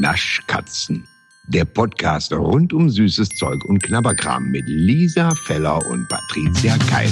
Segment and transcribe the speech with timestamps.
[0.00, 1.08] Naschkatzen.
[1.48, 7.10] Der Podcast rund um süßes Zeug und Knabberkram mit Lisa Feller und Patricia Keil.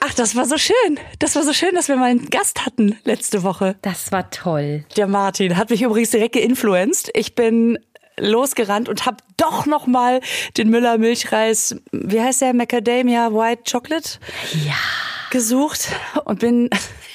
[0.00, 0.74] Ach, das war so schön.
[1.20, 3.76] Das war so schön, dass wir mal einen Gast hatten letzte Woche.
[3.82, 4.84] Das war toll.
[4.96, 7.10] Der Martin hat mich übrigens direkt geinfluenced.
[7.14, 7.78] Ich bin
[8.20, 10.20] losgerannt und habe doch noch mal
[10.56, 14.18] den Müller Milchreis, wie heißt der, Macadamia White Chocolate?
[14.64, 14.74] Ja.
[15.30, 15.88] gesucht
[16.24, 16.70] und bin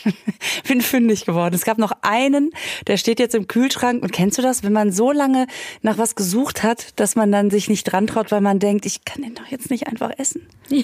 [0.67, 1.55] bin fündig geworden.
[1.55, 2.52] Es gab noch einen,
[2.88, 5.48] der steht jetzt im Kühlschrank und kennst du das, wenn man so lange
[5.81, 9.05] nach was gesucht hat, dass man dann sich nicht dran traut, weil man denkt, ich
[9.05, 10.48] kann den doch jetzt nicht einfach essen.
[10.70, 10.84] Ja.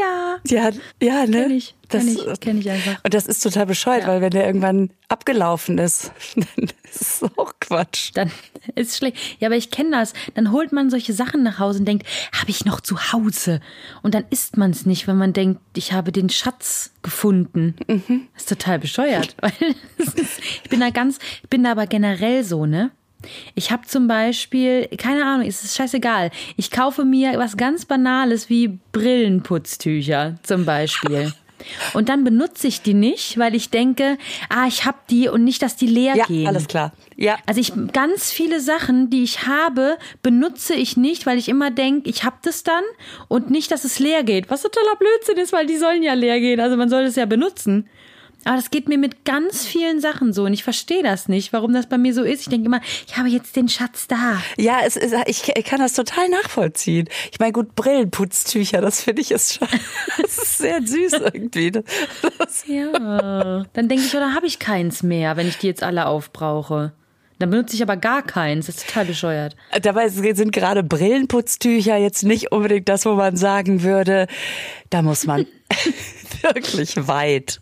[0.00, 0.36] Ja.
[0.46, 0.70] Ja,
[1.02, 1.42] ja, ne?
[1.42, 2.96] Kenn ich, kenn ich, kenn ich einfach.
[3.04, 4.08] Und das ist total bescheuert, Ja.
[4.08, 8.10] weil wenn der irgendwann abgelaufen ist, dann ist es auch Quatsch.
[8.14, 8.30] Dann
[8.74, 9.16] ist schlecht.
[9.40, 10.12] Ja, aber ich kenne das.
[10.34, 13.60] Dann holt man solche Sachen nach Hause und denkt, habe ich noch zu Hause?
[14.02, 17.74] Und dann isst man es nicht, wenn man denkt, ich habe den Schatz gefunden.
[17.88, 18.28] Mhm.
[18.34, 19.36] Das ist total bescheuert.
[19.40, 19.52] Weil
[19.98, 22.90] es ist- ich bin da ganz, ich bin da aber generell so, ne?
[23.54, 26.30] Ich habe zum Beispiel, keine Ahnung, es ist scheißegal.
[26.56, 31.32] Ich kaufe mir was ganz Banales wie Brillenputztücher zum Beispiel.
[31.94, 34.18] Und dann benutze ich die nicht, weil ich denke,
[34.50, 36.46] ah, ich habe die und nicht, dass die leer Ja, gehen.
[36.46, 36.92] alles klar.
[37.16, 37.38] Ja.
[37.46, 42.10] Also ich ganz viele Sachen, die ich habe, benutze ich nicht, weil ich immer denke,
[42.10, 42.82] ich habe das dann
[43.28, 44.50] und nicht, dass es leer geht.
[44.50, 46.60] Was totaler Blödsinn ist, weil die sollen ja leer gehen.
[46.60, 47.88] Also man soll es ja benutzen.
[48.44, 51.72] Aber das geht mir mit ganz vielen Sachen so und ich verstehe das nicht, warum
[51.72, 52.42] das bei mir so ist.
[52.42, 54.40] Ich denke immer, ich habe jetzt den Schatz da.
[54.58, 57.08] Ja, es ist, ich, ich kann das total nachvollziehen.
[57.32, 59.68] Ich meine, gut, Brillenputztücher, das finde ich ist schon,
[60.22, 61.70] das ist sehr süß irgendwie.
[61.70, 61.84] Das,
[62.66, 63.64] Ja.
[63.72, 66.92] Dann denke ich, oder habe ich keins mehr, wenn ich die jetzt alle aufbrauche.
[67.38, 68.66] Dann benutze ich aber gar keins.
[68.66, 69.56] Das ist total bescheuert.
[69.82, 74.26] dabei sind gerade Brillenputztücher jetzt nicht unbedingt das, wo man sagen würde,
[74.90, 75.46] da muss man
[76.42, 77.60] wirklich weit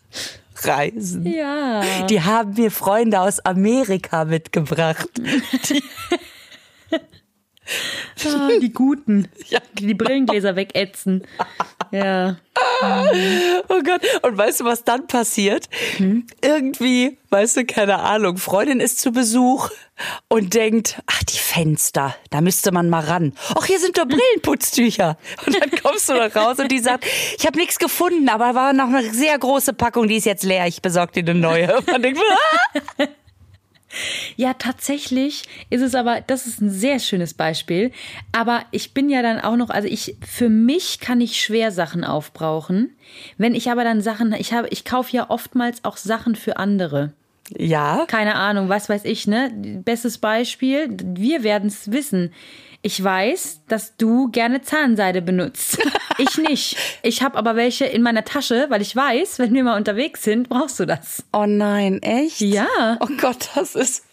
[0.67, 1.25] reisen.
[1.25, 2.05] Ja.
[2.07, 5.09] Die haben mir Freunde aus Amerika mitgebracht.
[8.25, 9.27] Ah, die Guten.
[9.49, 11.23] Ja, Die die Brillengläser wegätzen.
[11.91, 12.37] Ja.
[13.69, 14.01] Oh Gott.
[14.23, 15.69] Und weißt du, was dann passiert?
[16.41, 19.69] Irgendwie, weißt du, keine Ahnung, Freundin ist zu Besuch
[20.27, 23.33] und denkt, ach, die Fenster, da müsste man mal ran.
[23.55, 25.17] Ach, hier sind doch Brillenputztücher.
[25.45, 27.05] Und dann kommst du noch raus und die sagt,
[27.37, 30.67] ich habe nichts gefunden, aber war noch eine sehr große Packung, die ist jetzt leer,
[30.67, 31.77] ich besorge dir eine neue.
[31.77, 32.19] Und man denkt,
[32.99, 33.05] ah!
[34.35, 37.91] Ja, tatsächlich ist es aber, das ist ein sehr schönes Beispiel.
[38.31, 42.03] Aber ich bin ja dann auch noch, also ich, für mich kann ich schwer Sachen
[42.03, 42.95] aufbrauchen.
[43.37, 47.13] Wenn ich aber dann Sachen, ich habe, ich kaufe ja oftmals auch Sachen für andere.
[47.57, 49.51] Ja, Keine Ahnung, was weiß ich, ne?
[49.83, 52.31] Bestes Beispiel, wir werden es wissen.
[52.85, 55.77] Ich weiß, dass du gerne Zahnseide benutzt.
[56.19, 56.77] Ich nicht.
[57.01, 60.47] Ich habe aber welche in meiner Tasche, weil ich weiß, wenn wir mal unterwegs sind,
[60.47, 61.23] brauchst du das.
[61.33, 62.39] Oh nein, echt?
[62.39, 62.67] Ja.
[62.99, 64.05] Oh Gott, das ist.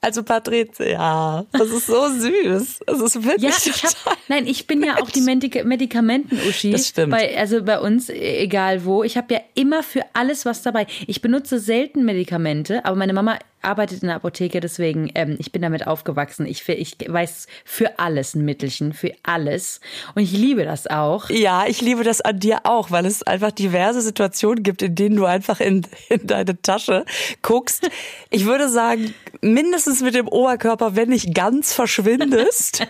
[0.00, 2.80] Also Patricia, das ist so süß.
[2.86, 3.50] Das ist wirklich.
[3.50, 6.70] Ja, ich hab, nein, ich bin ja auch die Medika Medikamenten-Uschi.
[6.70, 7.10] Das stimmt.
[7.10, 9.02] Bei, also bei uns, e- egal wo.
[9.02, 10.86] Ich habe ja immer für alles was dabei.
[11.08, 15.62] Ich benutze selten Medikamente, aber meine Mama arbeitet in der Apotheke, deswegen, ähm, ich bin
[15.62, 16.46] damit aufgewachsen.
[16.46, 19.80] Ich, ich weiß für alles ein Mittelchen, für alles.
[20.14, 21.30] Und ich liebe das auch.
[21.30, 25.16] Ja, ich liebe das an dir auch, weil es einfach diverse Situationen gibt, in denen
[25.16, 27.04] du einfach in, in deine Tasche
[27.42, 27.88] guckst.
[28.30, 32.86] Ich würde sagen, mindestens mit dem Oberkörper, wenn nicht ganz verschwindest.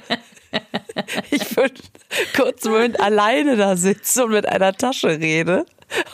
[1.31, 1.75] Ich würde
[2.35, 5.67] kurz Moment alleine da sitzen und mit einer Tasche rede.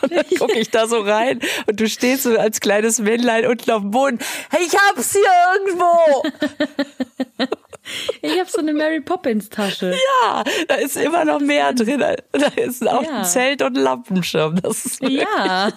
[0.02, 3.70] Und dann gucke ich da so rein und du stehst so als kleines Männlein unten
[3.70, 4.18] auf dem Boden.
[4.50, 5.22] Hey, ich hab's hier
[5.54, 7.46] irgendwo.
[8.22, 9.94] Ich habe so eine Mary Poppins Tasche.
[10.22, 12.00] Ja, da ist immer noch mehr drin.
[12.00, 13.18] Da ist auch Ja.
[13.18, 14.58] ein Zelt und ein Lampenschirm.
[14.62, 15.70] Das ist Ja.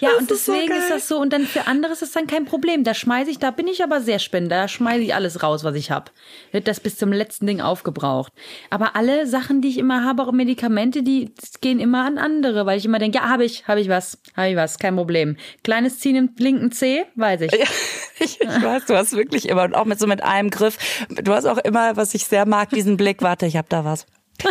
[0.00, 1.18] Ja, und ist so deswegen ist, das so.
[1.18, 2.84] Und dann für andere ist das dann kein Problem.
[2.84, 4.62] Da schmeiße ich, da bin ich aber sehr spender.
[4.62, 6.10] Da schmeiße ich alles raus, was ich habe.
[6.52, 8.32] Wird das bis zum letzten Ding aufgebraucht.
[8.70, 12.78] Aber alle Sachen, die ich immer habe, auch Medikamente, die gehen immer an andere, weil
[12.78, 15.36] ich immer denke, ja, habe ich, habe ich was, habe ich was, kein Problem.
[15.64, 17.52] Kleines Ziehen im linken Zeh, weiß ich.
[17.52, 20.78] Ich, ich weiß, du hast wirklich immer und auch mit so mit einem Griff.
[21.08, 23.22] Du hast auch immer, was ich sehr mag, diesen Blick.
[23.22, 24.06] Warte, ich hab da was.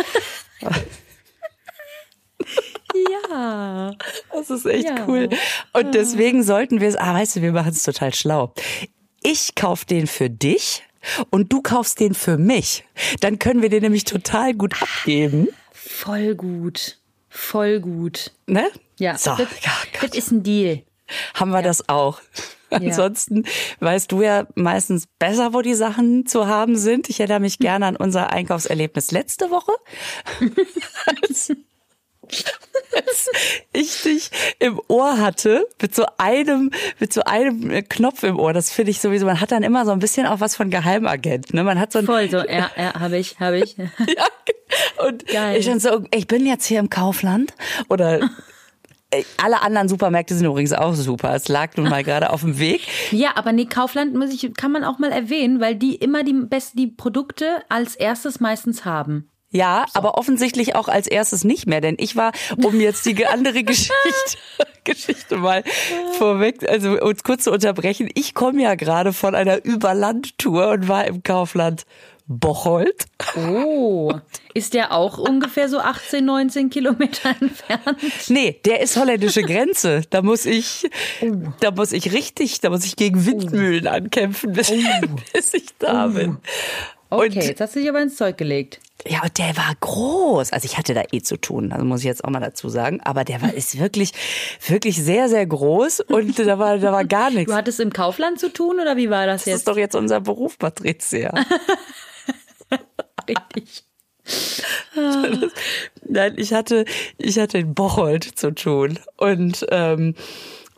[3.30, 3.92] Ja.
[4.32, 5.06] Das ist echt Ja.
[5.06, 5.28] cool.
[5.72, 6.96] Und deswegen sollten wir es.
[6.96, 8.52] Ah, weißt du, wir machen es total schlau.
[9.22, 10.82] Ich kauf den für dich
[11.30, 12.84] und du kaufst den für mich.
[13.20, 15.48] Dann können wir den nämlich total gut abgeben.
[15.72, 16.98] Voll gut.
[17.28, 18.32] Voll gut.
[18.46, 18.68] Ne?
[18.98, 19.16] Ja.
[19.16, 20.82] So, das, ja das ist ein Deal.
[21.34, 22.20] haben wir das auch.
[22.70, 23.44] Ansonsten
[23.80, 27.08] weißt du ja meistens besser, wo die Sachen zu haben sind.
[27.08, 29.72] Ich erinnere mich gerne an unser Einkaufserlebnis letzte Woche.
[33.72, 38.52] ich dich im Ohr hatte, mit so einem, mit so einem Knopf im Ohr.
[38.52, 41.54] Das finde ich sowieso, man hat dann immer so ein bisschen auch was von Geheimagent.
[41.54, 41.64] Ne?
[41.64, 43.76] Man hat so ein, Voll so, ja, ja, habe ich, habe ich.
[43.76, 43.86] ja,
[45.06, 45.58] und Geil.
[45.58, 47.54] ich dann so, ich bin jetzt hier im Kaufland
[47.88, 48.30] oder
[49.36, 51.34] alle anderen Supermärkte sind übrigens auch super.
[51.34, 52.82] Es lag nun mal gerade auf dem Weg.
[53.10, 56.32] Ja, aber nee, Kaufland muss ich, kann man auch mal erwähnen, weil die immer die
[56.32, 59.29] besten die Produkte als erstes meistens haben.
[59.52, 63.64] Ja, aber offensichtlich auch als erstes nicht mehr, denn ich war, um jetzt die andere
[63.64, 64.38] Geschichte,
[64.84, 65.64] Geschichte mal
[66.18, 71.04] vorweg, also uns kurz zu unterbrechen, ich komme ja gerade von einer Überlandtour und war
[71.06, 71.84] im Kaufland
[72.32, 73.06] Bocholt.
[73.36, 74.12] Oh,
[74.54, 77.98] ist der auch ungefähr so 18, 19 Kilometer entfernt?
[78.28, 80.02] Nee, der ist holländische Grenze.
[80.10, 80.88] Da muss ich,
[81.58, 84.72] da muss ich richtig, da muss ich gegen Windmühlen ankämpfen, bis,
[85.32, 86.38] bis ich da bin.
[87.10, 88.80] Okay, Und jetzt hast du dich aber ins Zeug gelegt.
[89.06, 90.52] Ja, und der war groß.
[90.52, 93.00] Also ich hatte da eh zu tun, also muss ich jetzt auch mal dazu sagen.
[93.02, 94.12] Aber der war ist wirklich,
[94.66, 97.50] wirklich sehr, sehr groß und da war, da war gar nichts.
[97.50, 99.68] Du hattest im Kaufland zu tun oder wie war das Das ist jetzt?
[99.68, 101.32] doch jetzt unser Beruf, Patricia.
[103.28, 103.84] richtig.
[106.06, 106.84] Nein, ich hatte,
[107.18, 110.14] ich hatte in Bocholt zu tun und ähm,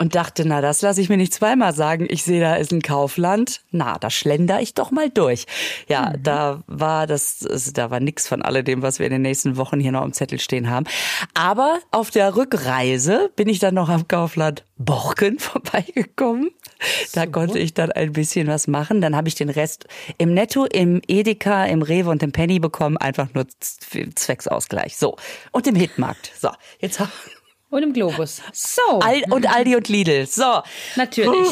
[0.02, 2.06] und dachte, na, das lasse ich mir nicht zweimal sagen.
[2.10, 3.62] Ich sehe, da ist ein Kaufland.
[3.70, 5.46] Na, da schlender ich doch mal durch.
[5.88, 9.56] Ja, da war das, es- da war nix von alledem, was wir in den nächsten
[9.56, 10.86] Wochen hier noch am Zettel stehen haben.
[11.34, 16.50] Aber auf der Rückreise bin ich dann noch am Kaufland Borken vorbeigekommen.
[17.14, 19.00] Da konnte ich dann ein bisschen was machen.
[19.00, 19.86] Dann habe ich den Rest
[20.18, 22.96] im Netto, im Edeka, im Rewe und im Penny bekommen.
[22.96, 23.46] Einfach nur
[24.16, 24.96] Zwecksausgleich.
[24.96, 25.16] So.
[25.52, 26.32] Und im Hitmarkt.
[26.40, 26.50] So.
[26.80, 27.12] Jetzt haben
[27.72, 28.42] Und im Globus.
[28.52, 29.00] So.
[29.00, 30.26] Al und Aldi und Lidl.
[30.26, 30.60] So.
[30.96, 31.48] Natürlich.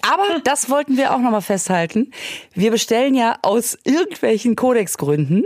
[0.00, 2.12] Aber das wollten wir auch nochmal festhalten.
[2.54, 5.42] Wir bestellen ja aus irgendwelchen Kodexgründen,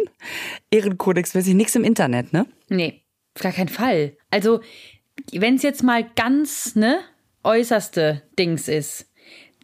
[0.70, 2.44] Ehrenkodex-mäßig, nichts im Internet, ne?
[2.68, 3.00] Nee,
[3.34, 4.18] auf gar keinen Fall.
[4.30, 4.60] Also,
[5.32, 6.98] wenn es jetzt mal ganz, ne,
[7.42, 9.10] äußerste Dings ist,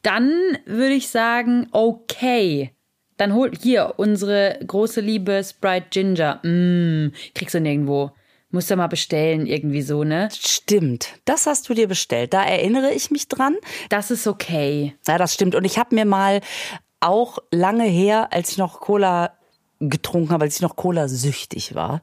[0.03, 0.33] dann
[0.65, 2.71] würde ich sagen, okay.
[3.19, 6.41] Dann hol hier unsere große Liebe Sprite Ginger.
[6.43, 8.13] Mm, kriegst du nirgendwo.
[8.53, 10.29] Musst du mal bestellen, irgendwie so, ne?
[10.33, 11.15] Stimmt.
[11.25, 12.35] Das hast du dir bestellt.
[12.35, 13.57] Da erinnere ich mich dran.
[13.89, 14.95] Das ist okay.
[15.07, 15.55] Ja, das stimmt.
[15.55, 16.41] Und ich habe mir mal
[16.99, 19.33] auch lange her, als ich noch Cola
[19.81, 22.03] getrunken habe, als ich noch Cola süchtig war,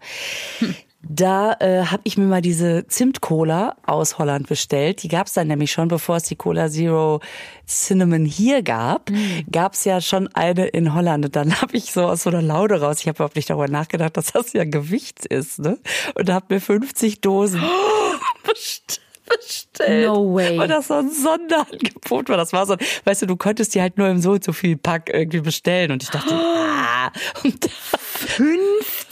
[1.02, 5.04] da äh, habe ich mir mal diese Zimt-Cola aus Holland bestellt.
[5.04, 7.22] Die gab's dann nämlich schon, bevor es die Cola Zero
[7.68, 9.12] Cinnamon hier gab,
[9.52, 11.26] gab's ja schon eine in Holland.
[11.26, 13.68] Und dann habe ich so aus so einer Laune raus, ich habe überhaupt nicht darüber
[13.68, 15.78] nachgedacht, dass das ja Gewicht ist, ne?
[16.16, 17.62] Und habe mir 50 Dosen
[18.44, 20.08] best- bestellt.
[20.08, 20.58] No way.
[20.58, 22.38] Und das so ein Sonderangebot war.
[22.38, 24.54] Das war so, ein- weißt du, du konntest die halt nur im so und so
[24.54, 25.92] viel Pack irgendwie bestellen.
[25.92, 27.12] Und ich dachte, ah.
[27.44, 29.07] Und, 50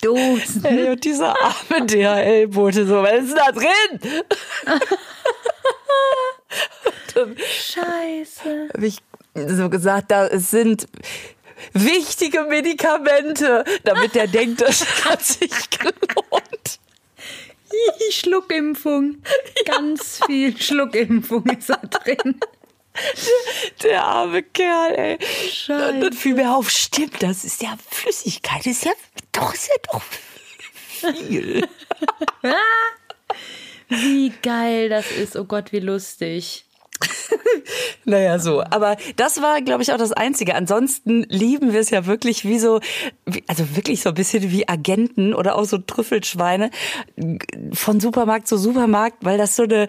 [0.00, 0.64] Dosen.
[0.64, 4.00] ey, und dieser arme DHL-Bote so, was ist da drin?
[7.36, 8.68] Scheiße.
[8.74, 8.98] Habe ich
[9.34, 10.88] so gesagt, da sind
[11.72, 16.80] wichtige Medikamente, damit der denkt, das hat sich gelohnt.
[18.10, 19.16] Schluckimpfung.
[19.64, 22.40] Ganz viel Schluckimpfung ist da drin.
[23.82, 25.18] Der arme Kerl, ey.
[25.50, 25.88] Scheiße.
[25.90, 28.92] Und dann fiel mir auf, stimmt, das ist ja Flüssigkeit, das ist ja
[29.32, 30.02] doch, ist ja doch
[31.12, 31.66] viel.
[33.88, 35.36] Wie geil das ist.
[35.36, 36.64] Oh Gott, wie lustig.
[38.06, 38.62] Naja, so.
[38.62, 40.54] Aber das war, glaube ich, auch das Einzige.
[40.54, 42.80] Ansonsten lieben wir es ja wirklich wie so,
[43.24, 46.70] wie, also wirklich so ein bisschen wie Agenten oder auch so Trüffelschweine
[47.72, 49.86] von Supermarkt zu Supermarkt, weil das so eine,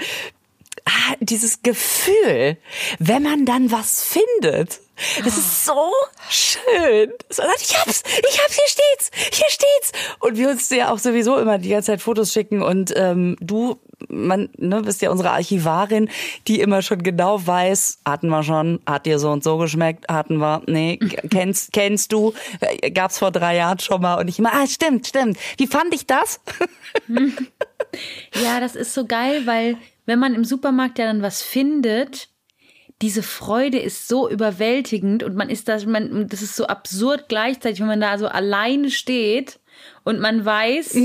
[0.85, 2.57] ah, dieses Gefühl,
[2.99, 4.79] wenn man dann was findet.
[5.23, 5.91] Das ist so
[6.29, 7.11] schön.
[7.29, 7.37] Ich
[7.77, 9.91] hab's, ich hab's, hier steht's, hier steht's.
[10.19, 13.77] Und wir uns ja auch sowieso immer die ganze Zeit Fotos schicken und ähm, du,
[14.07, 16.09] man, ne, bist ja unsere Archivarin,
[16.47, 20.37] die immer schon genau weiß, hatten wir schon, hat dir so und so geschmeckt, hatten
[20.37, 20.97] wir, nee,
[21.29, 25.07] kennst, kennst du, Äh, gab's vor drei Jahren schon mal und ich immer, ah, stimmt,
[25.07, 25.37] stimmt.
[25.57, 26.39] Wie fand ich das?
[28.43, 32.29] Ja, das ist so geil, weil wenn man im Supermarkt ja dann was findet,
[33.01, 37.81] diese Freude ist so überwältigend und man ist da, man, das ist so absurd gleichzeitig,
[37.81, 39.59] wenn man da so alleine steht
[40.03, 40.97] und man weiß,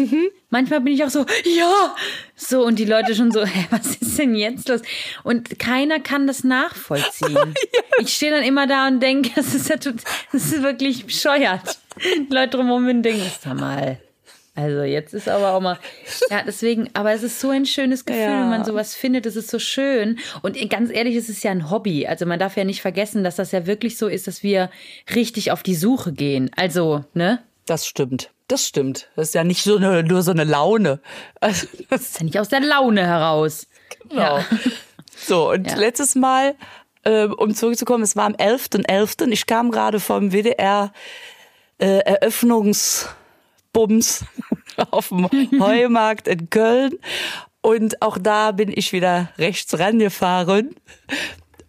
[0.50, 1.97] manchmal bin ich auch so, ja,
[2.37, 4.83] so und die Leute schon so, hä, was ist denn jetzt los?
[5.25, 7.54] Und keiner kann das nachvollziehen.
[7.99, 10.00] Ich stehe dann immer da und denke, das ist ja total,
[10.33, 11.78] das ist wirklich bescheuert.
[12.02, 14.00] Die Leute drumherum denken, sag mal,
[14.57, 15.78] Also jetzt ist aber auch mal,
[16.28, 18.40] ja, deswegen, aber es ist so ein schönes Gefühl, Ja.
[18.42, 20.19] wenn man sowas findet, es ist so schön.
[20.42, 22.07] Und ganz ehrlich, es ist ja ein Hobby.
[22.07, 24.71] Also man darf ja nicht vergessen, dass das ja wirklich so ist, dass wir
[25.14, 26.50] richtig auf die Suche gehen.
[26.57, 27.42] Also, ne?
[27.66, 28.30] Das stimmt.
[28.49, 29.09] Das stimmt.
[29.14, 31.00] Das ist ja nicht so eine, nur so eine Laune.
[31.40, 33.66] Also, das ist ja nicht aus der Laune heraus.
[34.09, 34.38] Genau.
[34.38, 34.45] Ja.
[35.23, 35.76] So, und Ja.
[35.76, 36.54] letztes Mal,
[37.04, 39.28] äh, um zurückzukommen, es war am 11.11.
[39.33, 40.92] Ich kam gerade vom WDR
[41.78, 41.99] äh,
[43.73, 44.25] Eröffnungsbums
[44.91, 45.29] auf dem
[45.61, 46.99] Heumarkt in Köln.
[47.62, 50.75] Und auch da bin ich wieder rechts rangefahren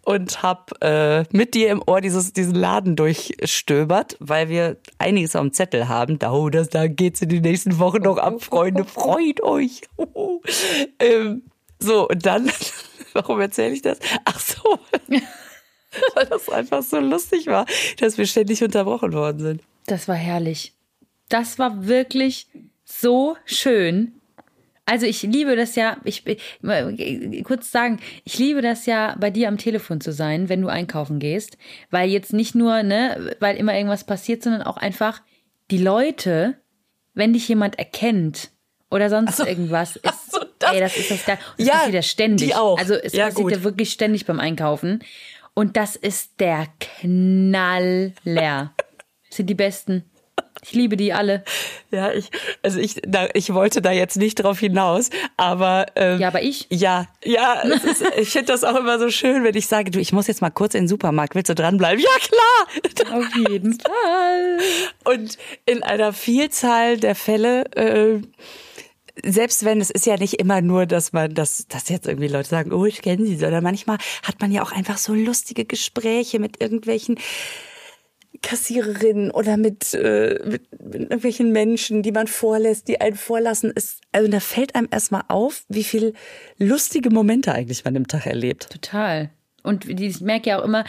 [0.04, 5.52] und hab äh, mit dir im Ohr dieses, diesen Laden durchstöbert, weil wir einiges am
[5.52, 6.18] Zettel haben.
[6.18, 8.84] Da, oh, das, da geht's in den nächsten Wochen noch ab, Freunde.
[8.84, 9.82] Freut euch.
[10.98, 11.42] ähm,
[11.78, 12.50] so, und dann,
[13.12, 13.98] warum erzähle ich das?
[14.24, 14.78] Ach so,
[16.14, 17.66] weil das einfach so lustig war,
[17.98, 19.62] dass wir ständig unterbrochen worden sind.
[19.86, 20.72] Das war herrlich.
[21.28, 22.46] Das war wirklich
[22.84, 24.12] so schön.
[24.84, 29.48] Also ich liebe das ja, ich ich- kurz sagen, ich liebe das ja, bei dir
[29.48, 31.56] am Telefon zu sein, wenn du einkaufen gehst,
[31.90, 35.22] weil jetzt nicht nur, ne, weil immer irgendwas passiert, sondern auch einfach
[35.70, 36.58] die Leute,
[37.14, 38.50] wenn dich jemand erkennt
[38.90, 41.38] oder sonst irgendwas, ist, so, das- ey, das ist das geil.
[41.52, 42.48] Und das Ja, passiert ja ständig.
[42.48, 42.76] die auch.
[42.78, 43.52] Also es Ja, passiert gut.
[43.52, 45.02] ja wirklich ständig beim Einkaufen.
[45.54, 48.10] Und das ist der Knaller.
[48.24, 48.70] Das
[49.36, 50.04] sind die Besten.
[50.64, 51.42] Ich liebe die alle.
[51.90, 52.30] Ja, ich,
[52.62, 56.68] also ich, da, ich wollte da jetzt nicht drauf hinaus, aber ähm, Ja, aber ich.
[56.70, 60.12] Ja, ja, ist, ich finde das auch immer so schön, wenn ich sage, du, ich
[60.12, 62.00] muss jetzt mal kurz in den Supermarkt, willst du dranbleiben?
[62.00, 63.18] Ja, klar!
[63.18, 64.58] Auf jeden Fall.
[65.04, 68.20] Und in einer Vielzahl der Fälle, äh,
[69.24, 72.48] selbst wenn es ist ja nicht immer nur, dass man, dass, dass jetzt irgendwie Leute
[72.48, 76.38] sagen, oh, ich kenne sie, sondern manchmal hat man ja auch einfach so lustige Gespräche
[76.38, 77.18] mit irgendwelchen
[78.40, 83.72] Kassiererinnen oder mit, äh, mit, mit irgendwelchen Menschen, die man vorlässt, die einen vorlassen.
[83.74, 86.14] Es, also da fällt einem erstmal auf, wie viel
[86.58, 88.70] lustige Momente eigentlich man im Tag erlebt.
[88.70, 89.30] Total.
[89.62, 90.84] Und ich merke ja auch immer,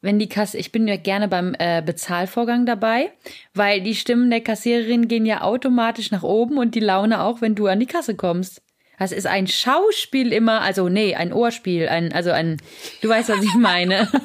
[0.00, 3.12] wenn die Kasse, ich bin ja gerne beim äh, Bezahlvorgang dabei,
[3.54, 7.54] weil die Stimmen der Kassiererin gehen ja automatisch nach oben und die Laune auch, wenn
[7.54, 8.62] du an die Kasse kommst.
[8.98, 12.58] Das ist ein Schauspiel immer, also nee, ein Ohrspiel, ein, also ein,
[13.00, 14.08] du weißt, was ich meine.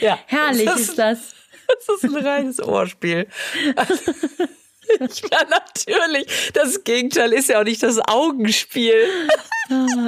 [0.00, 1.34] Ja, Herrlich das ist das.
[1.68, 3.26] Das ist ein reines Ohrspiel.
[5.30, 6.52] Ja, natürlich.
[6.52, 9.08] Das Gegenteil ist ja auch nicht das Augenspiel.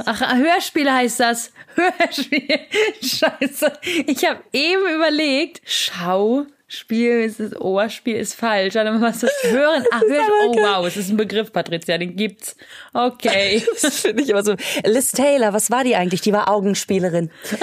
[0.06, 1.52] Ach, Hörspiel heißt das.
[1.74, 2.60] Hörspiel.
[3.02, 3.72] Scheiße.
[4.06, 8.74] Ich habe eben überlegt, Schauspiel ist das Ohrspiel ist falsch.
[8.76, 9.84] Warte mal, was das Hören?
[9.90, 10.48] Ach, Hörspiel.
[10.48, 12.56] Oh wow, es ist ein Begriff, Patricia, den gibt's.
[12.92, 13.64] Okay.
[13.82, 14.54] Das finde ich immer so.
[14.84, 16.20] Liz Taylor, was war die eigentlich?
[16.20, 17.30] Die war Augenspielerin.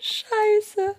[0.00, 0.94] Scheiße.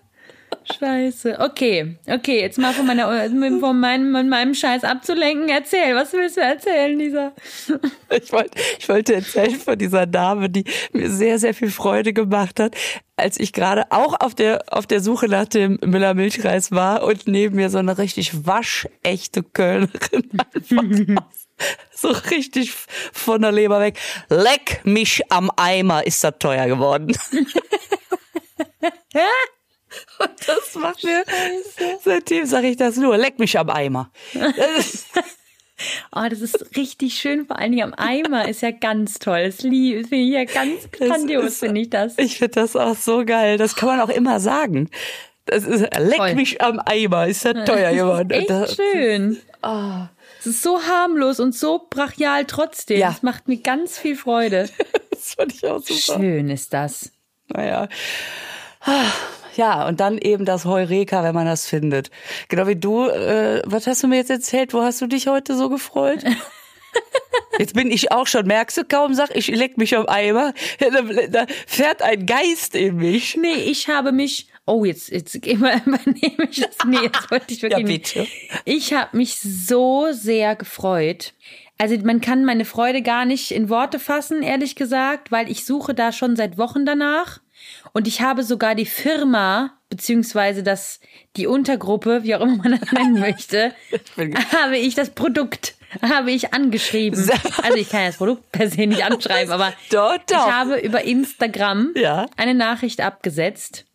[0.78, 1.38] Scheiße.
[1.40, 5.48] Okay, okay, jetzt mal von, meiner, von, meinem, von meinem Scheiß abzulenken.
[5.48, 7.32] Erzähl, was willst du erzählen, Lisa?
[8.10, 12.60] Ich wollte, ich wollte erzählen von dieser Dame, die mir sehr, sehr viel Freude gemacht
[12.60, 12.76] hat,
[13.16, 17.56] als ich gerade auch auf der, auf der Suche nach dem Müller-Milchreis war und neben
[17.56, 20.30] mir so eine richtig waschechte Kölnerin
[21.18, 21.38] einfach
[21.94, 22.72] so richtig
[23.12, 23.98] von der Leber weg.
[24.28, 27.16] Leck mich am Eimer, ist das teuer geworden.
[30.18, 31.24] Und das macht mir,
[32.04, 34.10] seitdem sage ich das nur, leck mich am Eimer.
[34.34, 35.06] Das ist-
[36.10, 39.44] Oh, das ist richtig schön, vor allen Dingen am Eimer ist ja ganz toll.
[39.44, 42.14] Das lieb- das finde ich ja ganz grandios, finde ich das.
[42.18, 43.58] Ich finde das auch so geil.
[43.58, 44.90] Das kann man auch immer sagen.
[45.44, 46.34] Das ist, leck Toll.
[46.34, 48.30] mich am Eimer, ist das teuer geworden.
[48.32, 49.40] Echt Das- schön.
[50.40, 52.98] Es ist so harmlos und so brachial trotzdem.
[52.98, 53.10] Ja.
[53.10, 54.68] Das macht mir ganz viel Freude.
[55.10, 56.20] Das fand ich auch super.
[56.20, 57.10] Schön ist das.
[57.48, 57.88] Naja.
[59.58, 62.10] Ja, und dann eben das Heureka, wenn man das findet.
[62.48, 64.72] Genau wie du, äh, was hast du mir jetzt erzählt?
[64.72, 66.22] Wo hast du dich heute so gefreut?
[67.58, 70.54] Jetzt bin ich auch schon, merkst du, kaum sag ich, leck mich am Eimer,
[71.30, 73.36] da, fährt ein Geist in mich.
[73.36, 74.48] Nee, ich habe mich.
[74.64, 76.76] Oh, jetzt, jetzt immer- übernehme ich das.
[76.86, 78.14] Nee, jetzt wollte ich wirklich Ja, nicht.
[78.14, 78.26] bitte.
[78.64, 81.34] Ich habe mich so sehr gefreut.
[81.78, 85.94] Also man kann meine Freude gar nicht in Worte fassen, ehrlich gesagt, weil ich suche
[85.94, 87.40] da schon seit Wochen danach.
[87.92, 91.00] Und ich habe sogar die Firma, beziehungsweise das,
[91.36, 93.74] die Untergruppe, wie auch immer man das nennen möchte,
[94.52, 97.18] habe ich das Produkt, habe ich angeschrieben.
[97.62, 100.46] Also ich kann das Produkt per se nicht anschreiben, aber Doch, doch.
[100.46, 102.26] ich habe über Instagram Ja.
[102.36, 103.86] eine Nachricht abgesetzt,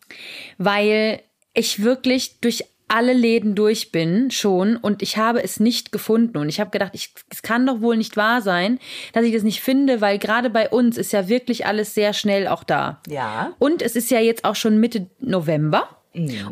[0.58, 1.22] weil
[1.54, 6.48] ich wirklich durch alle Läden durch bin schon und ich habe es nicht gefunden und
[6.48, 8.78] ich habe gedacht, ich, es kann doch wohl nicht wahr sein,
[9.12, 12.46] dass ich das nicht finde, weil gerade bei uns ist ja wirklich alles sehr schnell
[12.48, 13.00] auch da.
[13.08, 13.54] Ja.
[13.58, 15.88] Und es ist ja jetzt auch schon Mitte November.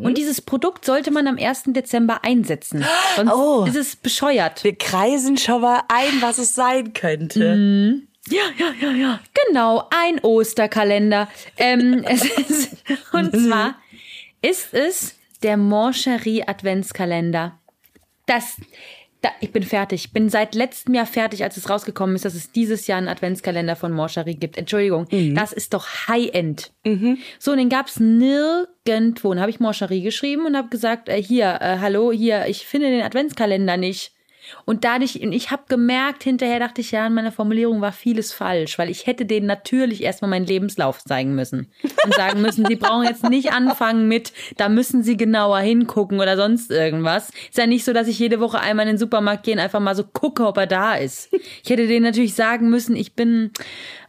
[0.01, 1.63] Und dieses Produkt sollte man am 1.
[1.67, 2.83] Dezember einsetzen.
[3.15, 3.63] Sonst Oh.
[3.65, 4.63] ist es bescheuert.
[4.65, 8.01] Wir kreisen schon mal ein, was es sein könnte.
[8.29, 9.19] Ja, ja, ja, ja.
[9.47, 11.29] Genau, ein Osterkalender.
[11.57, 12.75] ähm, es ist,
[13.13, 13.75] und zwar
[14.41, 17.59] ist es der Moncherie Adventskalender.
[18.25, 18.57] Das,
[19.21, 20.05] da, ich bin fertig.
[20.05, 23.09] Ich bin seit letztem Jahr fertig, als es rausgekommen ist, dass es dieses Jahr einen
[23.09, 24.57] Adventskalender von Moncherie gibt.
[24.57, 26.71] Entschuldigung, das ist doch High-End.
[27.39, 29.31] So, und den gab's nirgendwo.
[29.31, 32.89] Und habe ich Moncherie geschrieben und habe gesagt, äh, hier, äh, hallo, hier, ich finde
[32.89, 34.12] den Adventskalender nicht.
[34.65, 38.77] Und dadurch, ich habe gemerkt, hinterher dachte ich, ja, in meiner Formulierung war vieles falsch,
[38.77, 41.71] weil ich hätte denen natürlich erstmal meinen Lebenslauf zeigen müssen
[42.03, 46.35] und sagen müssen, sie brauchen jetzt nicht anfangen mit, da müssen sie genauer hingucken oder
[46.37, 47.29] sonst irgendwas.
[47.49, 49.79] Ist ja nicht so, dass ich jede Woche einmal in den Supermarkt gehe und einfach
[49.79, 51.33] mal so gucke, ob er da ist.
[51.63, 53.51] Ich hätte denen natürlich sagen müssen, ich bin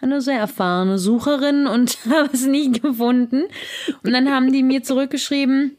[0.00, 3.44] eine sehr erfahrene Sucherin und habe es nie gefunden.
[4.02, 5.76] Und dann haben die mir zurückgeschrieben,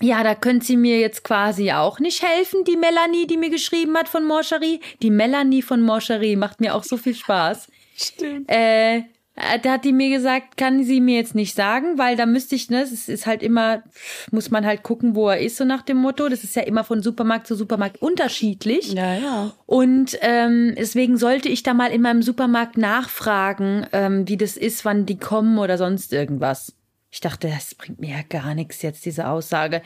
[0.00, 3.96] ja, da könnt sie mir jetzt quasi auch nicht helfen, die Melanie, die mir geschrieben
[3.96, 4.80] hat von Morcherie.
[5.02, 7.68] Die Melanie von Morcherie macht mir auch so viel Spaß.
[7.96, 8.48] Stimmt.
[8.50, 9.02] Äh,
[9.38, 12.54] äh, da hat die mir gesagt, kann sie mir jetzt nicht sagen, weil da müsste
[12.54, 13.82] ich, ne, es ist halt immer,
[14.30, 16.28] muss man halt gucken, wo er ist, so nach dem Motto.
[16.28, 18.92] Das ist ja immer von Supermarkt zu Supermarkt unterschiedlich.
[18.92, 19.52] Ja, ja.
[19.66, 24.84] Und ähm, deswegen sollte ich da mal in meinem Supermarkt nachfragen, ähm, wie das ist,
[24.84, 26.74] wann die kommen oder sonst irgendwas.
[27.10, 29.82] Ich dachte, das bringt mir ja gar nichts jetzt, diese Aussage.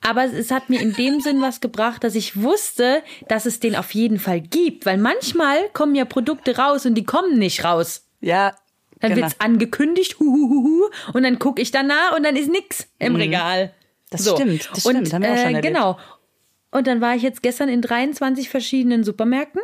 [0.00, 3.74] Aber es hat mir in dem Sinn was gebracht, dass ich wusste, dass es den
[3.74, 4.84] auf jeden Fall gibt.
[4.84, 8.06] Weil manchmal kommen ja Produkte raus und die kommen nicht raus.
[8.20, 8.54] Ja.
[9.00, 9.22] Dann genau.
[9.22, 13.66] wird's angekündigt, huhuhuhu, und dann gucke ich danach und dann ist nix im Regal.
[13.66, 13.70] Mhm.
[14.10, 15.66] Das stimmt, das und, stimmt, haben wir auch schon äh, erlebt.
[15.66, 15.98] Genau.
[16.70, 19.60] Und dann war ich jetzt gestern in 23 verschiedenen Supermärkten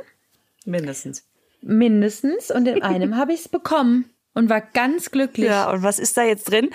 [0.65, 1.25] Mindestens.
[1.61, 5.47] mindestens und in einem habe ich es bekommen und war ganz glücklich.
[5.47, 6.71] Ja, und was ist da jetzt drin?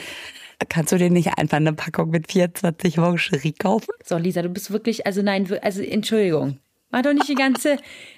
[0.69, 3.91] Kannst du dir nicht einfach eine Packung mit 24 Moncherie kaufen?
[4.03, 6.59] So, Lisa, du bist wirklich, also nein, also Entschuldigung.
[6.91, 7.77] Mach doch nicht die ganze,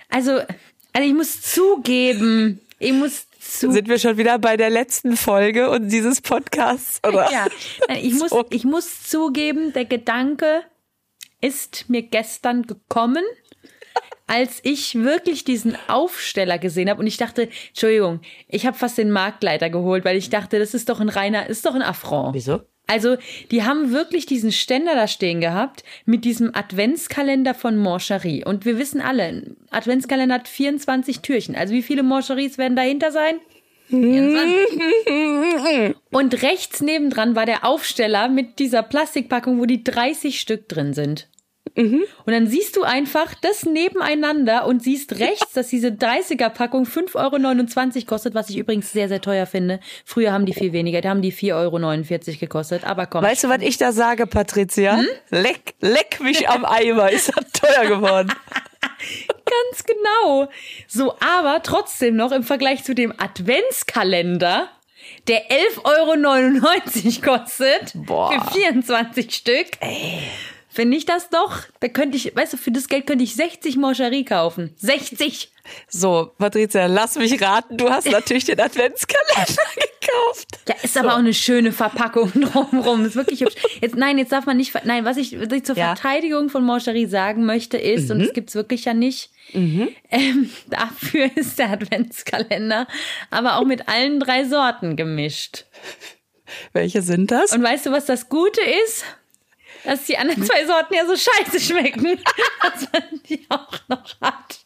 [0.09, 0.33] also,
[0.93, 5.69] also ich muss zugeben, ich muss zu, Sind wir schon wieder bei der letzten Folge
[5.69, 6.99] und dieses Podcasts?
[7.07, 7.31] Oder?
[7.31, 7.47] ja,
[7.87, 10.63] nein, ich muss, ich muss zugeben, der Gedanke
[11.41, 13.23] ist mir gestern gekommen,
[14.27, 19.11] als ich wirklich diesen Aufsteller gesehen habe und ich dachte, Entschuldigung, ich habe fast den
[19.11, 22.35] Marktleiter geholt, weil ich dachte, das ist doch ein reiner, ist doch ein Affront.
[22.35, 22.61] Wieso?
[22.89, 23.17] Also,
[23.51, 28.45] die haben wirklich diesen Ständer da stehen gehabt mit diesem Adventskalender von Moncherie.
[28.45, 31.55] Und wir wissen alle, ein Adventskalender hat 24 Türchen.
[31.55, 33.41] Also, wie viele Moncheries werden dahinter sein?
[33.89, 35.95] 24.
[36.11, 41.27] Und rechts nebendran war der Aufsteller mit dieser Plastikpackung, wo die 30 Stück drin sind.
[41.77, 48.05] Und dann siehst du einfach das nebeneinander und siehst rechts, dass diese 30er-Packung 5,29 Euro
[48.05, 49.79] kostet, was ich übrigens sehr, sehr teuer finde.
[50.03, 52.83] Früher haben die viel weniger, da haben die 4,49 Euro gekostet.
[52.83, 53.23] Aber komm.
[53.23, 54.97] Weißt du, was ich da sage, Patricia?
[54.97, 55.05] Hm?
[55.29, 57.11] Leck, leck mich am Eimer.
[57.11, 58.33] Ist das teuer geworden?
[59.45, 60.49] Ganz genau.
[60.87, 64.69] So, aber trotzdem noch im Vergleich zu dem Adventskalender,
[65.27, 68.31] der 11,99 Euro kostet Boah.
[68.31, 69.67] für 24 Stück.
[70.77, 73.77] Finde ich das doch, da könnte ich, weißt du, für das Geld könnte ich 60
[73.77, 74.75] Moncherie kaufen.
[74.77, 75.51] 60!
[75.89, 77.77] So, Patricia, lass mich raten.
[77.77, 80.59] Du hast natürlich den Adventskalender gekauft.
[80.67, 83.05] Ja, ist aber auch eine schöne Verpackung drumherum.
[83.05, 83.55] Ist wirklich hübsch.
[83.81, 85.95] Jetzt, nein, jetzt darf man nicht, nein, was ich, was ich zur Ja.
[85.95, 91.57] Verteidigung von Moncherie sagen möchte ist, und das gibt's wirklich ja nicht, ähm, dafür ist
[91.57, 92.85] der Adventskalender
[93.31, 95.65] aber auch mit allen drei Sorten gemischt.
[96.71, 97.51] Welche sind das?
[97.51, 99.03] Und weißt du, was das Gute ist?
[99.87, 102.19] Dass die anderen zwei Sorten ja so scheiße schmecken,
[102.61, 104.59] dass man die auch noch hat.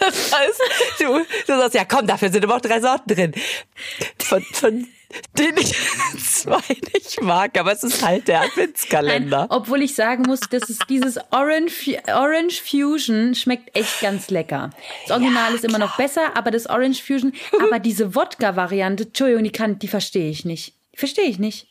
[0.00, 0.60] Das heißt,
[0.98, 3.32] du, du sagst, ja komm, dafür sind aber auch drei Sorten drin.
[4.18, 4.88] Von, von
[5.38, 5.76] denen ich
[6.26, 9.38] zwei nicht mag, aber es ist halt der Adventskalender.
[9.42, 14.70] Nein, obwohl ich sagen muss, dass es dieses Orange, Orange Fusion schmeckt echt ganz lecker.
[15.06, 19.52] Das Original ist immer noch besser, aber das Orange Fusion, aber diese Wodka-Variante, Entschuldigung, die
[19.52, 20.74] kann, die verstehe ich nicht.
[20.96, 21.68] Verstehe ich nicht.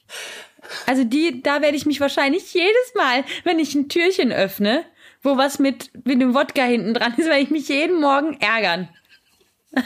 [0.86, 4.86] Also die, da werde ich mich wahrscheinlich jedes Mal, wenn ich ein Türchen öffne,
[5.22, 8.90] wo was mit, mit dem Wodka hinten dran ist, werde ich mich jeden Morgen ärgern.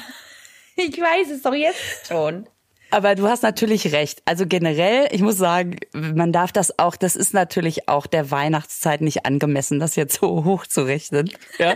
[0.78, 2.48] Ich weiß es doch jetzt schon.
[2.92, 4.22] Aber du hast natürlich recht.
[4.26, 9.00] Also generell, ich muss sagen, man darf das auch, das ist natürlich auch der Weihnachtszeit
[9.02, 11.32] nicht angemessen, das jetzt so hoch zu rechnen.
[11.58, 11.76] Ja?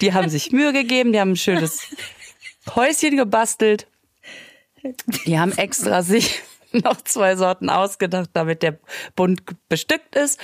[0.00, 1.82] Die haben sich Mühe gegeben, die haben ein schönes
[2.74, 3.86] Häuschen gebastelt.
[5.26, 8.78] Die haben extra sich noch zwei Sorten ausgedacht, damit der
[9.14, 10.40] bunt bestückt ist.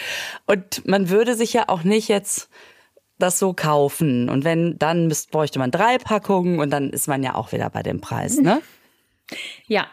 [0.47, 2.49] Und man würde sich ja auch nicht jetzt
[3.19, 4.29] das so kaufen.
[4.29, 7.71] Und wenn, dann müsst, bräuchte man drei Packungen und dann ist man ja auch wieder
[7.71, 8.63] bei dem Preis, ne?
[9.67, 9.87] Ja.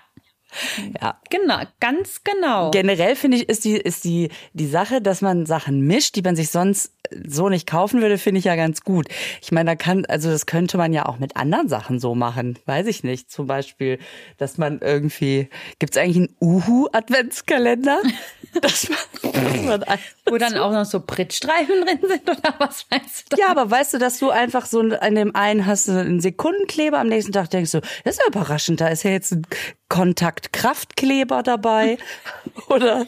[0.99, 1.19] Ja.
[1.29, 2.71] Genau, ganz genau.
[2.71, 6.35] Generell finde ich, ist die, ist die, die Sache, dass man Sachen mischt, die man
[6.35, 6.93] sich sonst
[7.27, 9.07] so nicht kaufen würde, finde ich ja ganz gut.
[9.41, 12.59] Ich meine, da kann, also das könnte man ja auch mit anderen Sachen so machen.
[12.65, 13.31] Weiß ich nicht.
[13.31, 13.99] Zum Beispiel,
[14.37, 17.99] dass man irgendwie, gibt es eigentlich einen Uhu-Adventskalender?
[18.61, 18.99] dass man,
[19.33, 23.35] dass man Wo dann auch noch so Prittstreifen drin sind oder was meinst du?
[23.35, 23.41] da?
[23.41, 26.99] ja, aber weißt du, dass du einfach so an dem einen hast du einen Sekundenkleber,
[26.99, 29.45] am nächsten Tag denkst du, das ist ja überraschend, da ist ja jetzt ein
[29.87, 31.97] Kontaktkraftkleber dabei
[32.69, 33.05] oder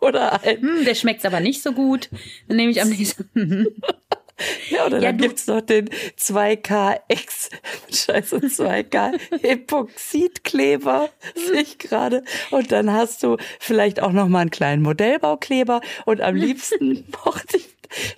[0.06, 2.10] oder ein Hm, der schmeckt aber nicht so gut.
[2.48, 3.66] Dann nehme ich am nächsten.
[4.70, 7.50] ja, oder Ja, dann gibt's noch den 2K X
[7.90, 14.50] Scheiße 2K Epoxidkleber sehe ich gerade und dann hast du vielleicht auch noch mal einen
[14.50, 17.68] kleinen Modellbaukleber und am liebsten mochte ich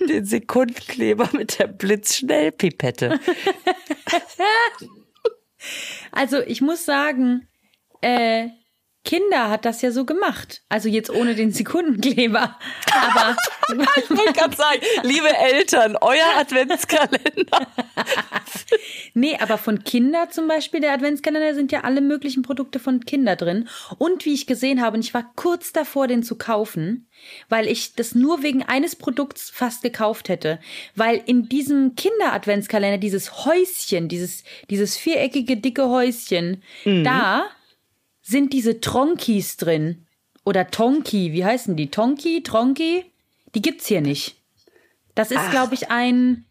[0.07, 3.19] den Sekundenkleber mit der Blitzschnellpipette.
[6.11, 7.49] Also ich muss sagen,
[8.03, 8.49] äh,
[9.05, 10.63] Kinder hat das ja so gemacht.
[10.69, 12.59] Also jetzt ohne den Sekundenkleber.
[12.93, 13.37] Aber
[13.97, 17.67] Ich wollte gerade sagen, liebe Eltern, euer Adventskalender.
[19.15, 23.37] nee, aber von Kinder zum Beispiel, der Adventskalender sind ja alle möglichen Produkte von Kinder
[23.37, 23.69] drin.
[23.99, 27.09] Und wie ich gesehen habe, und ich war kurz davor, den zu kaufen,
[27.49, 30.59] weil ich das nur wegen eines Produkts fast gekauft hätte.
[30.95, 37.47] Weil in diesem Kinder-Adventskalender dieses Häuschen, dieses, dieses viereckige, dicke Häuschen, da
[38.23, 40.07] sind diese Tronkis drin.
[40.45, 41.91] Oder Tonki, wie heißen die?
[41.91, 43.05] Tonki, Tronki?
[43.55, 44.37] Die gibt's hier nicht.
[45.15, 46.47] Das ist, glaube ich, ein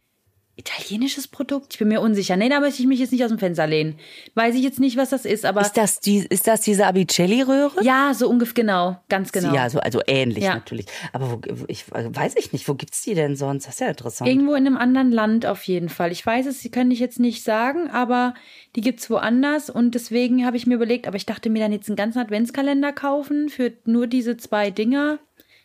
[0.61, 1.73] italienisches Produkt.
[1.73, 2.37] Ich bin mir unsicher.
[2.37, 3.95] Nee, da möchte ich mich jetzt nicht aus dem Fenster lehnen.
[4.35, 7.83] Weiß ich jetzt nicht, was das ist, aber Ist das, die, ist das diese Abicelli-Röhre?
[7.83, 9.53] ja, so ungefähr genau, ganz genau.
[9.53, 10.53] Ja, so, also ähnlich Ja.
[10.55, 10.85] natürlich.
[11.13, 13.65] Aber wo, ich weiß ich nicht, wo gibt's die denn sonst?
[13.65, 14.29] Das ist ja interessant.
[14.29, 16.11] Irgendwo in einem anderen Land auf jeden Fall.
[16.11, 18.33] Ich weiß es, sie können ich jetzt nicht sagen, aber
[18.75, 21.89] die gibt's woanders und deswegen habe ich mir überlegt, aber ich dachte mir dann jetzt
[21.89, 25.19] einen ganzen Adventskalender kaufen für nur diese zwei Dinger.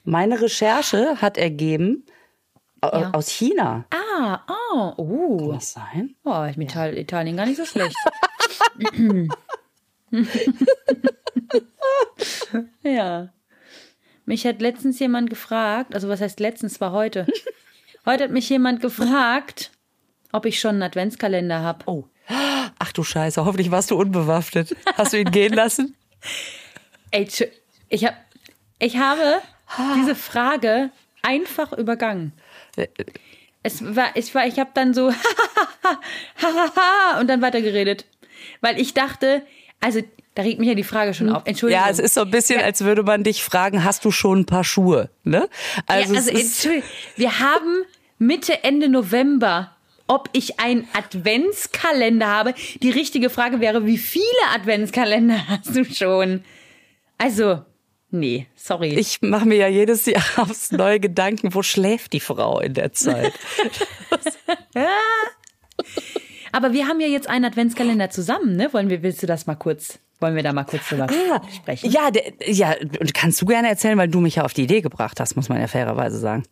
[0.05, 2.05] Meine Recherche hat ergeben,
[2.83, 3.11] Ja.
[3.13, 3.85] aus China.
[3.91, 5.37] Ah, oh, oh.
[5.39, 6.15] Kann das sein?
[6.25, 7.97] Oh, ich mit Ital- Italien gar nicht so schlecht.
[12.83, 13.29] ja.
[14.25, 17.27] Mich hat letztens jemand gefragt, also was heißt letztens, war heute.
[18.05, 19.71] Heute hat mich jemand gefragt,
[20.33, 21.85] ob ich schon einen Adventskalender habe.
[21.87, 22.05] Oh.
[22.79, 24.77] Ach du Scheiße, hoffentlich warst du unbewaffnet.
[24.97, 25.95] Hast du ihn gehen lassen?
[27.13, 27.29] Ey,
[27.89, 28.15] ich, hab,
[28.81, 29.41] ich habe
[29.97, 30.91] diese Frage
[31.23, 32.33] einfach übergangen.
[33.63, 35.09] Es war, ich war, ich habe dann so
[37.21, 38.07] und dann weitergeredet,
[38.61, 39.43] weil ich dachte,
[39.81, 40.03] also
[40.37, 41.43] da regt mich ja die Frage schon auf.
[41.47, 41.83] Entschuldigung.
[41.83, 44.47] Ja, es ist so ein bisschen, als würde man dich fragen, hast du schon ein
[44.47, 45.09] paar Schuhe?
[45.25, 45.49] Ne?
[45.87, 47.85] Also, ja, also ist, Entschuldigung, wir haben
[48.19, 49.73] Mitte Ende November.
[50.09, 52.55] Ob ich einen Adventskalender habe?
[52.81, 54.23] Die richtige Frage wäre, wie viele
[54.55, 56.45] Adventskalender hast du schon?
[57.19, 57.65] Also,
[58.11, 58.95] nee, sorry.
[58.95, 62.93] ich mache mir ja jedes Jahr aufs neue Gedanken, wo schläft die Frau in der
[62.93, 63.33] Zeit?
[66.53, 68.73] Aber wir haben ja jetzt einen Adventskalender zusammen, ne?
[68.73, 71.07] Wollen wir, willst du das mal kurz, wollen wir da mal kurz drüber
[71.55, 71.91] sprechen?
[71.91, 74.81] ja, der, ja, und kannst du gerne erzählen, weil du mich ja auf die Idee
[74.81, 76.45] gebracht hast, muss man ja fairerweise sagen.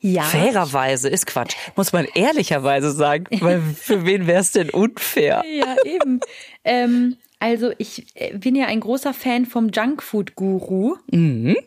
[0.00, 0.22] Ja.
[0.22, 5.42] Fairerweise ist Quatsch, muss man ehrlicherweise sagen, weil für wen wäre es denn unfair?
[5.52, 6.20] Ja, eben.
[6.64, 10.96] ähm, also ich äh, bin ja ein großer Fan vom Junkfood-Guru.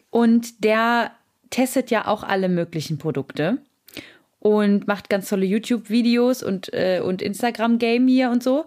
[0.10, 1.12] Und der
[1.49, 3.57] testet ja auch alle möglichen Produkte
[4.39, 8.65] und macht ganz tolle YouTube-Videos und, äh, und Instagram-Game hier und so.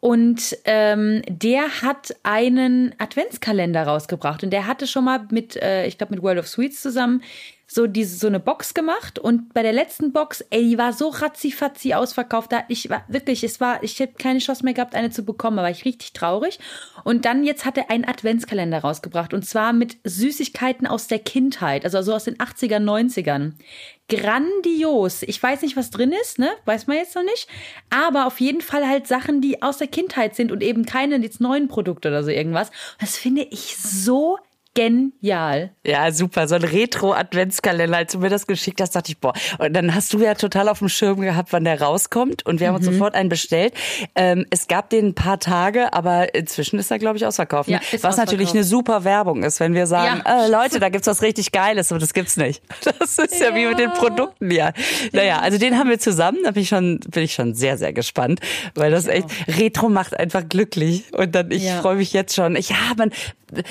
[0.00, 4.44] Und ähm, der hat einen Adventskalender rausgebracht.
[4.44, 7.22] Und der hatte schon mal mit, äh, ich glaube mit World of Sweets zusammen
[7.66, 11.08] so diese so eine Box gemacht und bei der letzten Box, ey, die war so
[11.08, 15.10] ratzifatzi ausverkauft, da ich war wirklich, es war, ich hätte keine Chance mehr gehabt, eine
[15.10, 16.60] zu bekommen, war ich richtig traurig.
[17.02, 21.84] Und dann jetzt hat er einen Adventskalender rausgebracht und zwar mit Süßigkeiten aus der Kindheit,
[21.84, 23.52] also so aus den 80ern, 90ern.
[24.08, 25.22] Grandios.
[25.22, 26.50] Ich weiß nicht, was drin ist, ne?
[26.64, 27.48] Weiß man jetzt noch nicht.
[27.90, 31.40] Aber auf jeden Fall halt Sachen, die aus der Kindheit sind und eben keine jetzt
[31.40, 32.70] neuen Produkte oder so irgendwas.
[33.00, 34.38] Das finde ich so
[34.76, 35.70] genial.
[35.84, 36.46] Ja, super.
[36.46, 37.96] So ein Retro-Adventskalender.
[37.96, 39.32] Als du mir das geschickt hast, dachte ich, boah.
[39.58, 42.44] Und dann hast du ja total auf dem Schirm gehabt, wann der rauskommt.
[42.46, 43.74] Und wir haben uns sofort einen bestellt.
[44.14, 47.68] Ähm, es gab den ein paar Tage, aber inzwischen ist er, glaube ich, ausverkauft.
[47.68, 47.82] Ja, ne?
[47.92, 48.54] ist Was natürlich ausverkauft.
[48.56, 50.44] eine super Werbung ist, wenn wir sagen, Ja.
[50.44, 52.62] äh, Leute, da gibt's was richtig Geiles, aber das gibt's nicht.
[52.98, 54.72] Das ist ja, wie mit den Produkten, ja.
[55.12, 56.38] Naja, also den haben wir zusammen.
[56.44, 58.40] Da bin ich schon, bin ich schon sehr, sehr gespannt,
[58.74, 61.04] weil das echt, Retro macht einfach glücklich.
[61.12, 61.80] Und dann, ich Ja.
[61.80, 62.54] freue mich jetzt schon.
[62.56, 63.10] Ich, ja, man,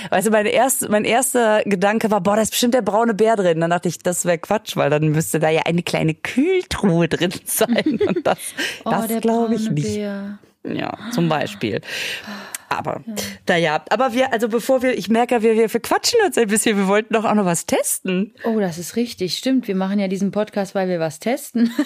[0.09, 3.35] weißt du, meine erste, mein erster Gedanke war, boah, da ist bestimmt der braune Bär
[3.35, 3.59] drin.
[3.59, 7.33] Dann dachte ich, das wäre Quatsch, weil dann müsste da ja eine kleine Kühltruhe drin
[7.45, 7.99] sein.
[8.07, 8.37] Und das,
[8.85, 9.93] Oh, das der glaube ich nicht.
[9.95, 10.39] Bär.
[10.63, 11.81] Ja, zum Beispiel.
[12.69, 13.03] Aber,
[13.45, 16.87] naja, aber wir, also bevor wir, ich merke, wir, wir verquatschen uns ein bisschen, wir
[16.87, 18.33] wollten doch auch noch was testen.
[18.45, 19.37] Oh, das ist richtig.
[19.37, 21.73] Stimmt, wir machen ja diesen Podcast, weil wir was testen.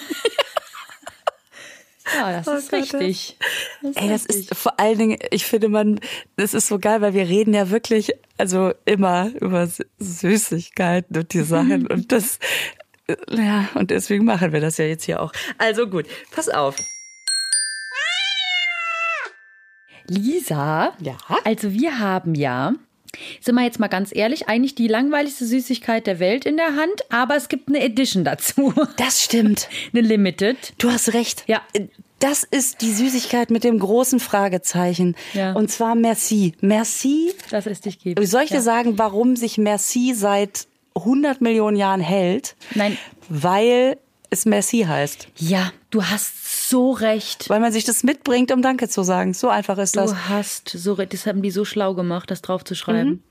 [2.16, 3.36] ja, das Oh ist Gott, richtig.
[3.82, 4.50] Das Ey, das richtig.
[4.50, 6.00] ist vor allen Dingen, ich finde man,
[6.36, 9.68] das ist so geil, weil wir reden ja wirklich, also immer über
[9.98, 12.38] Süßigkeiten und die Sachen und das,
[13.30, 15.32] ja, und deswegen machen wir das ja jetzt hier auch.
[15.58, 16.76] Also gut, pass auf.
[20.06, 21.16] Lisa, Ja?
[21.44, 22.74] also wir haben ja,
[23.40, 27.02] sind wir jetzt mal ganz ehrlich, eigentlich die langweiligste Süßigkeit der Welt in der Hand,
[27.10, 28.72] aber es gibt eine Edition dazu.
[28.96, 29.68] Das stimmt.
[29.92, 30.74] eine Limited.
[30.78, 31.44] Du hast recht.
[31.46, 31.62] Ja.
[32.18, 35.16] Das ist die Süßigkeit mit dem großen Fragezeichen.
[35.32, 35.52] Ja.
[35.54, 36.52] Und zwar Merci.
[36.60, 37.32] Merci.
[37.50, 38.24] Dass es dich gibt.
[38.26, 38.62] Soll ich dir ja.
[38.62, 42.56] sagen, warum sich Merci seit 100 Millionen Jahren hält?
[42.74, 42.98] Nein.
[43.28, 43.96] Weil
[44.30, 45.28] es Merci heißt.
[45.36, 47.50] Ja, du hast so recht.
[47.50, 49.34] Weil man sich das mitbringt, um Danke zu sagen.
[49.34, 50.12] So einfach ist das.
[50.12, 51.12] Du hast so recht.
[51.12, 53.22] Das haben die so schlau gemacht, das drauf zu schreiben.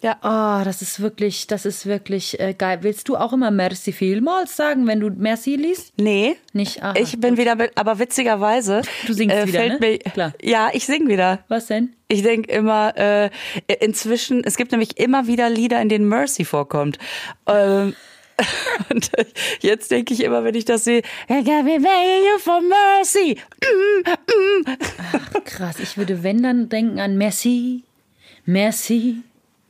[0.00, 0.16] Ja.
[0.22, 2.78] Oh, das ist wirklich, das ist wirklich äh, geil.
[2.82, 5.92] Willst du auch immer Merci vielmals sagen, wenn du Merci liest?
[5.96, 6.36] Nee.
[6.52, 6.82] Nicht?
[6.82, 6.94] Aha.
[6.96, 8.82] Ich bin wieder, mit, aber witzigerweise.
[9.06, 9.86] Du singst wieder, fällt ne?
[9.86, 10.34] Mir, Klar.
[10.40, 11.40] Ja, ich sing wieder.
[11.48, 11.94] Was denn?
[12.06, 13.30] Ich denk immer, äh,
[13.80, 16.98] inzwischen, es gibt nämlich immer wieder Lieder, in denen Mercy vorkommt.
[17.46, 17.94] Ähm,
[18.90, 19.10] und
[19.60, 23.38] jetzt denke ich immer, wenn ich das sehe, I got me you for mercy.
[25.44, 27.82] Krass, ich würde, wenn dann denken an Merci,
[28.44, 29.16] Merci,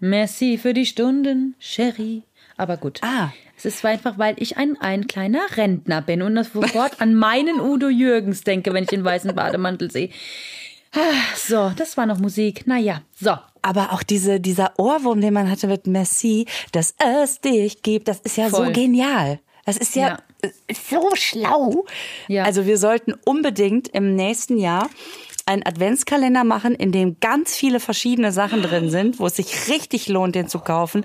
[0.00, 2.22] Merci für die Stunden, Sherry.
[2.56, 3.00] Aber gut.
[3.02, 3.32] Ah.
[3.56, 7.60] Es ist einfach, weil ich ein, ein kleiner Rentner bin und das sofort an meinen
[7.60, 10.10] Udo Jürgens denke, wenn ich den weißen Bademantel sehe.
[11.36, 12.66] So, das war noch Musik.
[12.66, 13.36] Naja, so.
[13.62, 18.20] Aber auch diese, dieser Ohrwurm, den man hatte mit Merci, dass es dich gibt, das
[18.20, 18.66] ist ja Voll.
[18.66, 19.40] so genial.
[19.66, 20.18] Das ist ja, Ja.
[20.42, 21.84] äh, so schlau.
[22.28, 22.44] Ja.
[22.44, 24.88] Also wir sollten unbedingt im nächsten Jahr
[25.44, 30.08] einen Adventskalender machen, in dem ganz viele verschiedene Sachen drin sind, wo es sich richtig
[30.08, 31.04] lohnt, den zu kaufen.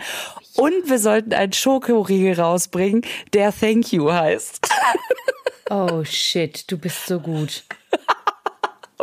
[0.55, 3.01] Und wir sollten einen Schokoriegel rausbringen,
[3.33, 4.59] der Thank You heißt.
[5.69, 7.63] Oh shit, du bist so gut.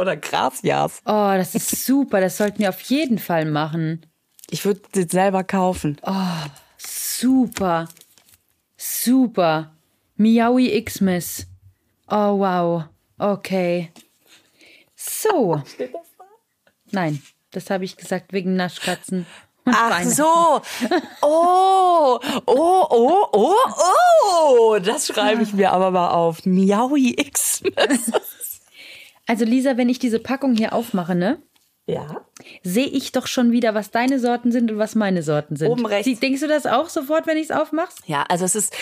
[0.01, 1.03] Oder Gracias.
[1.05, 2.21] Oh, das ist super.
[2.21, 4.07] Das sollten wir auf jeden Fall machen.
[4.49, 5.99] Ich würde den selber kaufen.
[6.79, 7.87] Super.
[8.79, 9.73] Super.
[10.17, 11.47] Miaui Xmas.
[12.09, 12.85] Oh, wow.
[13.19, 13.93] Okay.
[14.97, 15.63] So.
[16.91, 19.27] Nein, das habe ich gesagt wegen Naschkatzen.
[19.67, 20.63] Ach so.
[21.21, 23.57] Oh, oh, oh, oh,
[24.33, 24.79] oh.
[24.83, 26.47] Das schreibe ich mir aber mal auf.
[26.47, 27.63] Miaui X.
[29.31, 31.40] Also Lisa, wenn ich diese Packung hier aufmache, ne?
[31.87, 32.25] Ja.
[32.62, 35.69] Sehe ich doch schon wieder, was deine Sorten sind und was meine Sorten sind.
[35.71, 36.05] Oben rechts.
[36.05, 37.90] Sie- Denkst du das auch sofort, wenn ich es aufmache?
[38.07, 38.73] Ja, also es ist,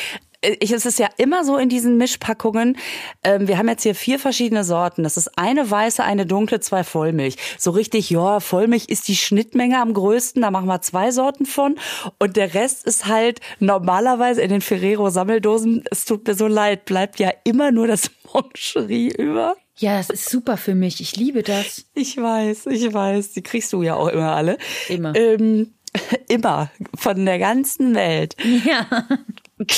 [0.43, 2.77] äh, ich, es ist ja immer so in diesen Mischpackungen.
[3.25, 5.05] Ähm, wir haben jetzt hier vier verschiedene Sorten.
[5.05, 7.37] Das ist eine weiße, eine dunkle, zwei Vollmilch.
[7.59, 10.43] So richtig, ja, Vollmilch ist die Schnittmenge am größten.
[10.43, 11.77] Da machen wir zwei Sorten von.
[12.19, 15.85] Und der Rest ist halt normalerweise in den Ferrero Sammeldosen.
[15.91, 19.57] Es tut mir so leid, bleibt ja immer nur das Moncherie über.
[19.79, 21.01] Ja, das ist super für mich.
[21.01, 21.87] Ich liebe das.
[21.95, 23.33] Ich weiß, ich weiß.
[23.33, 24.59] Die kriegst du ja auch immer alle.
[24.89, 25.15] Immer.
[25.15, 25.75] Ähm,
[26.29, 26.71] immer.
[26.97, 28.37] Von der ganzen Welt.
[28.65, 29.09] Ja.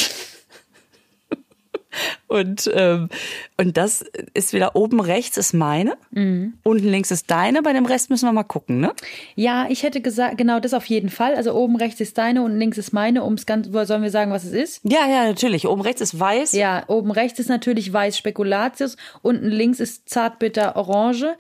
[2.29, 3.09] Und, ähm,
[3.57, 6.55] und das ist wieder oben rechts ist meine, Mhm.
[6.63, 7.63] unten links ist deine.
[7.63, 8.93] Bei dem Rest müssen wir mal gucken, ne?
[9.35, 11.35] Ja, ich hätte gesagt, genau das auf jeden Fall.
[11.35, 13.25] Also oben rechts ist deine und links ist meine.
[13.25, 14.81] Ums ganz, sollen wir sagen, was es ist?
[14.85, 15.67] Ja, ja, natürlich.
[15.67, 16.53] Oben rechts ist weiß.
[16.53, 21.37] Ja, oben rechts ist natürlich weiß Spekulatius, unten links ist zartbitter Orange.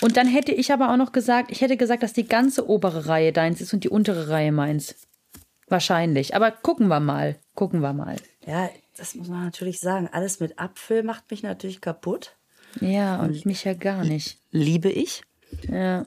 [0.00, 3.06] Und dann hätte ich aber auch noch gesagt, ich hätte gesagt, dass die ganze obere
[3.06, 4.96] Reihe deins ist und die untere Reihe meins.
[5.68, 6.34] Wahrscheinlich.
[6.34, 7.36] Aber gucken wir mal.
[7.54, 8.16] Gucken wir mal.
[8.46, 10.08] Ja, das muss man natürlich sagen.
[10.10, 12.36] Alles mit Apfel macht mich natürlich kaputt.
[12.80, 14.38] Ja, und mich ja gar nicht.
[14.50, 15.22] Liebe ich.
[15.68, 16.06] Ja.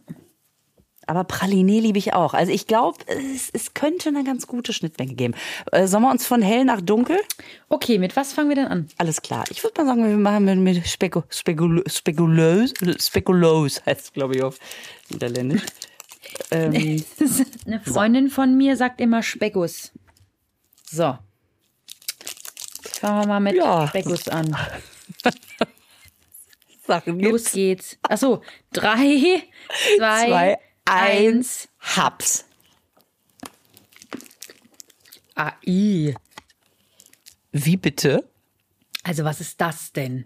[1.07, 2.33] Aber Praline liebe ich auch.
[2.33, 5.35] Also ich glaube, es, es könnte eine ganz gute Schnittmenge geben.
[5.71, 7.19] Äh, sollen wir uns von hell nach dunkel?
[7.69, 8.87] Okay, mit was fangen wir denn an?
[8.97, 9.43] Alles klar.
[9.49, 14.43] Ich würde mal sagen, wir machen mit, mit Speku, Spekul, Spekulös, Spekulos heißt glaube ich
[14.43, 14.57] auf
[15.09, 15.61] Niederländisch.
[16.51, 17.03] ähm,
[17.65, 19.91] Eine Freundin von mir sagt immer Speckus.
[20.89, 21.17] So.
[23.05, 23.87] Fangen wir mal mit Ja.
[23.87, 24.57] Speckus an.
[26.87, 27.51] Sachen Los gibt's.
[27.51, 27.97] geht's.
[28.01, 28.41] Achso,
[28.73, 29.43] drei,
[29.97, 31.67] zwei, Zwei, eins.
[31.79, 32.45] Haps.
[35.35, 36.15] AI.
[37.51, 38.27] Wie bitte?
[39.03, 40.25] Also was ist das denn?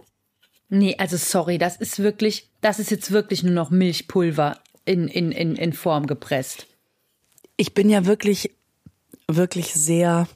[0.70, 5.34] Nee, also sorry, das ist wirklich, das ist jetzt wirklich nur noch Milchpulver in, in,
[5.34, 6.66] in, in Form gepresst.
[7.58, 8.52] Ich bin ja wirklich,
[9.28, 10.30] wirklich sehr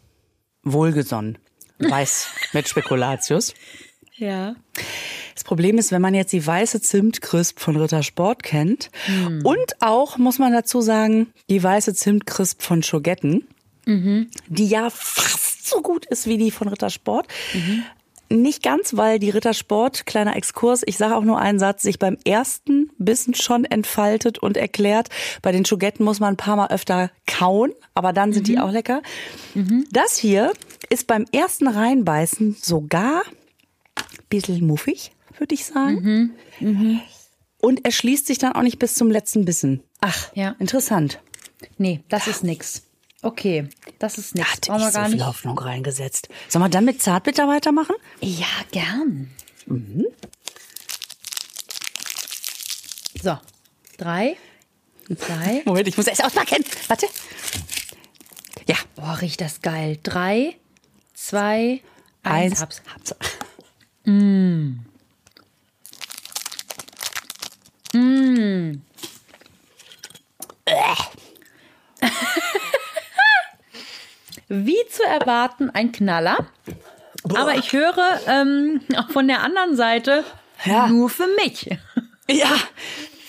[0.63, 1.37] wohlgesonnen.
[1.79, 3.53] Weiß mit Spekulatius.
[4.15, 4.55] Ja.
[5.33, 8.91] Das Problem ist, wenn man jetzt die weiße Zimtcrisp von Rittersport kennt
[9.43, 13.47] und auch, muss man dazu sagen, die weiße Zimtcrisp von Schogetten,
[13.85, 17.27] die ja fast so gut ist wie die von Rittersport.
[18.29, 22.17] Nicht ganz, weil die Rittersport, kleiner Exkurs, ich sage auch nur einen Satz, sich beim
[22.23, 25.09] ersten Bissen schon entfaltet und erklärt.
[25.41, 28.71] Bei den Schogetten muss man ein paar Mal öfter kauen, aber dann sind die auch
[28.71, 29.01] lecker.
[29.91, 30.53] Das hier
[30.93, 33.23] ist beim ersten Reinbeißen sogar
[33.95, 36.33] ein bisschen muffig, würde ich sagen.
[37.59, 39.81] Und er schließt sich dann auch nicht bis zum letzten Bissen.
[40.01, 40.55] Ach, Ja.
[40.59, 41.19] interessant.
[41.77, 42.83] Nee, das ist nix.
[43.21, 44.51] Okay, das ist Da nix.
[44.51, 45.25] hatte ich wir so gar viel.
[45.25, 46.27] Hoffnung reingesetzt.
[46.49, 47.95] Sollen wir dann mit Zartbitter weitermachen?
[48.21, 49.31] Ja, gern.
[53.21, 53.37] So,
[53.97, 54.35] drei,
[55.17, 55.61] zwei.
[55.65, 56.63] Moment, ich muss erst auspacken.
[56.87, 57.07] Warte.
[58.67, 59.99] Ja, Boah, riecht das geil.
[60.03, 60.55] Drei,
[61.27, 61.81] zwei,
[62.23, 62.61] eins.
[62.61, 62.61] eins.
[62.61, 62.81] Hab's.
[62.93, 63.15] Hab's.
[74.47, 76.47] Wie zu erwarten, ein Knaller.
[77.33, 80.23] Aber ich höre ähm, auch von der anderen Seite
[80.65, 80.87] Ja.
[80.87, 81.69] nur für mich.
[82.29, 82.55] Ja,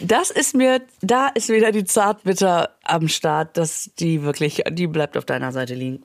[0.00, 5.16] das ist mir, da ist wieder die Zartbitter am Start, dass die wirklich, die bleibt
[5.16, 6.04] auf deiner Seite liegen.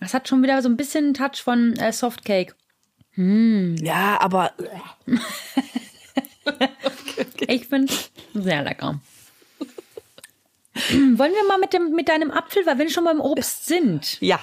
[0.00, 2.54] Das hat schon wieder so ein bisschen einen Touch von äh, Softcake.
[3.80, 4.52] Ja, aber
[7.48, 7.92] Ich finde
[8.34, 9.00] sehr lecker.
[10.90, 14.40] Wollen wir mal mit, dem, mit deinem Apfel, weil wir schon beim Obst sind, ja,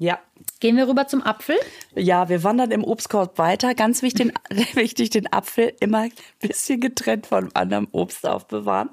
[0.00, 0.18] ja.
[0.58, 1.56] gehen wir rüber zum Apfel.
[1.94, 3.74] Ja, wir wandern im Obstkorb weiter.
[3.74, 4.32] Ganz wichtig,
[4.74, 8.90] wichtig, den Apfel immer ein bisschen getrennt von anderem Obst aufbewahren,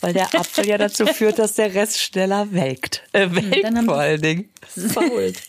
[0.00, 3.02] weil der Apfel ja dazu führt, dass der Rest schneller welkt.
[3.12, 4.50] Äh, welkt vor allen Dingen.
[4.92, 5.40] Fault.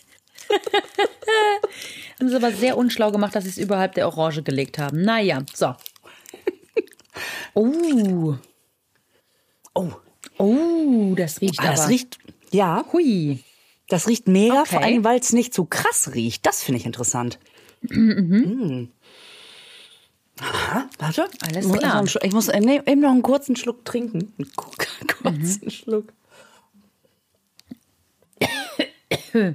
[2.20, 5.02] Haben sie aber sehr unschlau gemacht, dass sie es überhalb der Orange gelegt haben.
[5.02, 5.76] Naja, so.
[7.54, 8.36] Oh,
[9.74, 9.92] Oh,
[10.38, 11.90] oh, das riecht ah, das aber.
[11.90, 12.20] riecht,
[12.52, 13.40] ja, Hui.
[13.94, 14.70] Das riecht mega, Okay.
[14.72, 16.46] vor allem, weil es nicht so krass riecht.
[16.46, 17.40] Das finde ich interessant.
[17.82, 18.86] Mm.
[20.42, 21.30] Aha, warte.
[21.42, 21.92] Alles ich muss klar.
[21.92, 24.34] noch einen Schluck- Ich muss äh, nee, eben noch einen kurzen Schluck trinken.
[24.38, 24.72] Einen ku-
[25.24, 26.12] kurzen Schluck.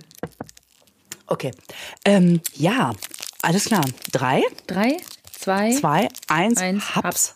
[1.31, 1.51] Okay.
[2.07, 2.95] Ähm, ja,
[3.43, 3.85] alles klar.
[4.13, 4.97] Drei, Drei,
[5.31, 5.73] zwei.
[5.73, 7.35] zwei, eins, Eins, Haps.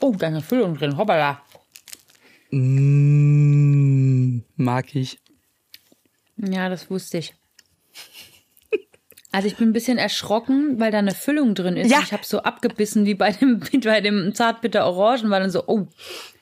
[0.00, 0.96] Oh, da ist eine Füllung drin.
[0.98, 1.40] Hoppala.
[2.50, 5.18] Mm, mag ich.
[6.38, 7.34] Ja, das wusste ich.
[9.30, 11.90] Also ich bin ein bisschen erschrocken, weil da eine Füllung drin ist.
[11.90, 12.00] Ja.
[12.02, 15.86] Ich habe so abgebissen wie bei dem, bei dem Zartbitter Orangen, weil dann so, oh,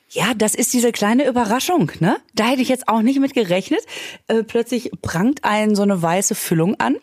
[0.09, 2.17] Ja, das ist diese kleine Überraschung, ne?
[2.33, 3.81] Da hätte ich jetzt auch nicht mit gerechnet.
[4.27, 6.97] Äh, plötzlich prangt einen so eine weiße Füllung an.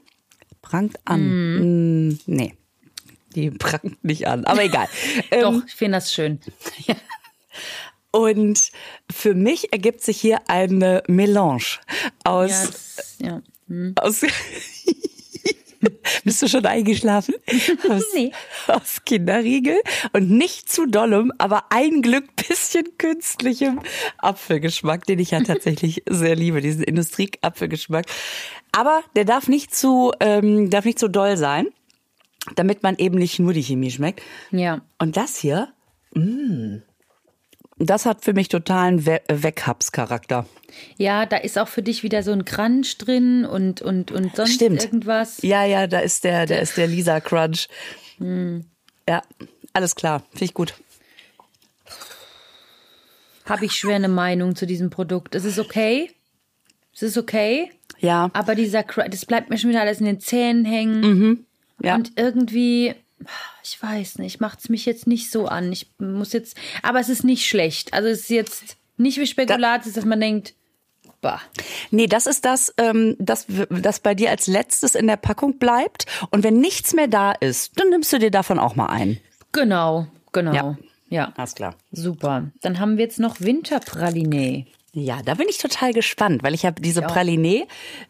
[0.63, 2.09] Prangt an.
[2.09, 2.55] Mm, nee.
[3.35, 4.87] Die prangt nicht an, aber egal.
[5.31, 6.41] ähm, doch, ich finde das schön.
[8.15, 8.71] und
[9.11, 11.65] für mich ergibt sich hier eine Melange
[12.23, 13.43] aus, Ja, das, ja.
[14.01, 14.21] aus
[16.25, 17.35] Bist du schon eingeschlafen?
[17.91, 18.33] Aus, Nee.
[18.69, 19.77] aus Kinderriegel
[20.15, 23.81] und nicht zu dollem, aber ein Glück bisschen künstlichem
[24.17, 28.07] Apfelgeschmack, den ich ja tatsächlich sehr liebe, diesen Industrieapfelgeschmack.
[28.73, 31.67] Aber der darf nicht zu, ähm, darf nicht zu doll sein,
[32.57, 34.23] damit man eben nicht nur die Chemie schmeckt.
[34.53, 34.81] Ja.
[34.99, 35.69] Und das hier,
[36.15, 36.77] mm,
[37.79, 40.47] das hat für mich totalen We Weghabs-Charakter.
[40.97, 44.55] Ja, da ist auch für dich wieder so ein Crunch drin und, und, und sonst
[44.55, 44.83] Stimmt.
[44.85, 45.39] irgendwas.
[45.43, 47.69] Ja, ja, da ist der, da ist der Lisa Crunch.
[49.09, 49.23] Ja,
[49.73, 50.75] alles klar, finde ich gut.
[53.45, 55.35] Habe ich schwer eine Meinung zu diesem Produkt.
[55.35, 56.11] Es ist okay.
[56.95, 57.71] Es ist okay.
[57.99, 61.47] Ja, Aber dieser, Cr- das bleibt mir schon wieder alles in den Zähnen hängen.
[61.83, 61.95] ja.
[61.97, 62.95] Und irgendwie,
[63.63, 65.73] ich weiß nicht, macht es mich jetzt nicht so an.
[65.73, 67.93] Ich muss jetzt, aber es ist nicht schlecht.
[67.93, 70.55] Also es ist jetzt nicht wie Spekulatius, dass man denkt,
[71.21, 71.41] bah.
[71.91, 76.07] Nee, das ist das, ähm, das, das bei dir als letztes in der Packung bleibt.
[76.31, 79.19] Und wenn nichts mehr da ist, dann nimmst du dir davon auch mal ein.
[79.53, 80.53] Genau, genau.
[80.53, 80.77] Ja.
[81.09, 81.33] Ja.
[81.37, 81.77] Alles klar.
[81.93, 82.51] Super.
[82.63, 84.67] Dann haben wir jetzt noch Winterpraline.
[84.97, 87.13] Ja, da bin ich total gespannt, weil ich habe diese Ich auch.
[87.13, 87.67] Praline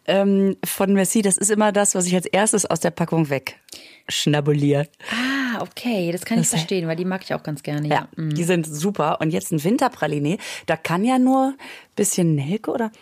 [0.07, 4.87] ähm, von Messi, das ist immer das, was ich als erstes aus der Packung wegschnabuliere.
[5.11, 7.89] Ah, okay, das kann ich Das- verstehen, weil die mag ich auch ganz gerne.
[7.89, 8.09] Ja, Ja.
[8.17, 9.19] die sind super.
[9.23, 11.55] Und jetzt ein Winterpraline, da kann ja nur ein
[11.97, 12.93] bisschen Nelke oder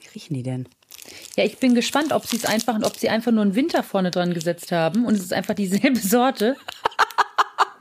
[0.00, 0.68] wie riechen die denn?
[1.36, 4.10] Ja, ich bin gespannt, ob sie es einfach, ob sie einfach nur einen Winter vorne
[4.12, 6.56] dran gesetzt haben und es ist einfach dieselbe Sorte.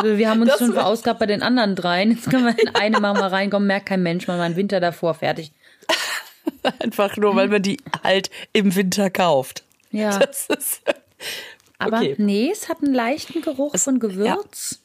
[0.04, 2.12] Wir haben uns Das schon verausgabt bei den anderen dreien.
[2.12, 4.80] Jetzt können wir in eine machen wir reinkommen, merkt kein Mensch, machen wir einen Winter
[4.80, 5.52] davor, fertig.
[6.80, 9.64] Einfach nur, weil man die halt im Winter kauft.
[9.92, 10.18] Ja.
[10.18, 10.82] Ist,
[11.78, 12.16] Aber Okay.
[12.18, 14.82] nee, es hat einen leichten Geruch von Gewürz.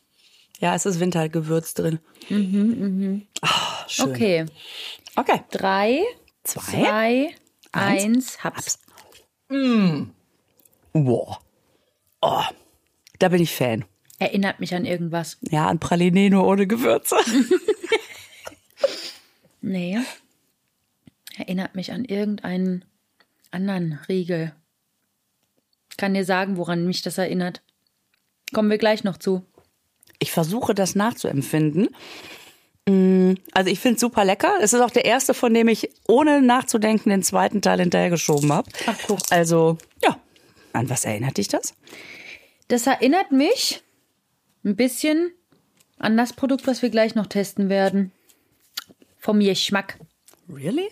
[0.58, 2.00] Ja, es ist Wintergewürz drin.
[2.28, 4.10] Mhm, Ah, schön.
[4.10, 4.46] Okay.
[5.16, 5.40] Okay.
[5.50, 6.02] Drei,
[6.44, 6.60] Zwei.
[6.62, 7.34] zwei,
[7.72, 8.04] Eins.
[8.04, 8.78] eins, hab's.
[10.92, 11.38] Wow.
[12.20, 12.42] Oh,
[13.18, 13.84] da bin ich Fan.
[14.20, 15.38] Erinnert mich an irgendwas.
[15.50, 17.16] Ja, an Praline nur ohne Gewürze.
[19.62, 19.98] Nee.
[21.36, 22.84] Erinnert mich an irgendeinen
[23.50, 24.54] anderen Riegel.
[25.98, 27.60] Kann dir sagen, woran mich das erinnert.
[28.54, 29.44] Kommen wir gleich noch zu.
[30.18, 31.88] Ich versuche das nachzuempfinden.
[32.88, 34.54] Mm, Also ich finde es super lecker.
[34.62, 38.70] Es ist auch der erste, von dem ich ohne nachzudenken den zweiten Teil hinterhergeschoben habe.
[38.86, 39.20] Ach, guck.
[39.30, 40.18] Also, ja.
[40.72, 41.74] An was erinnert dich das?
[42.68, 43.82] Das erinnert mich
[44.64, 45.32] ein bisschen
[45.98, 48.12] an das Produkt, was wir gleich noch testen werden.
[49.18, 49.98] Vom Geschmack.
[50.48, 50.88] Really?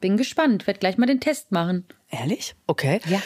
[0.00, 0.66] Bin gespannt.
[0.66, 1.84] Werd gleich mal den Test machen.
[2.10, 2.54] Ehrlich?
[2.66, 3.00] Okay.
[3.06, 3.20] Ja.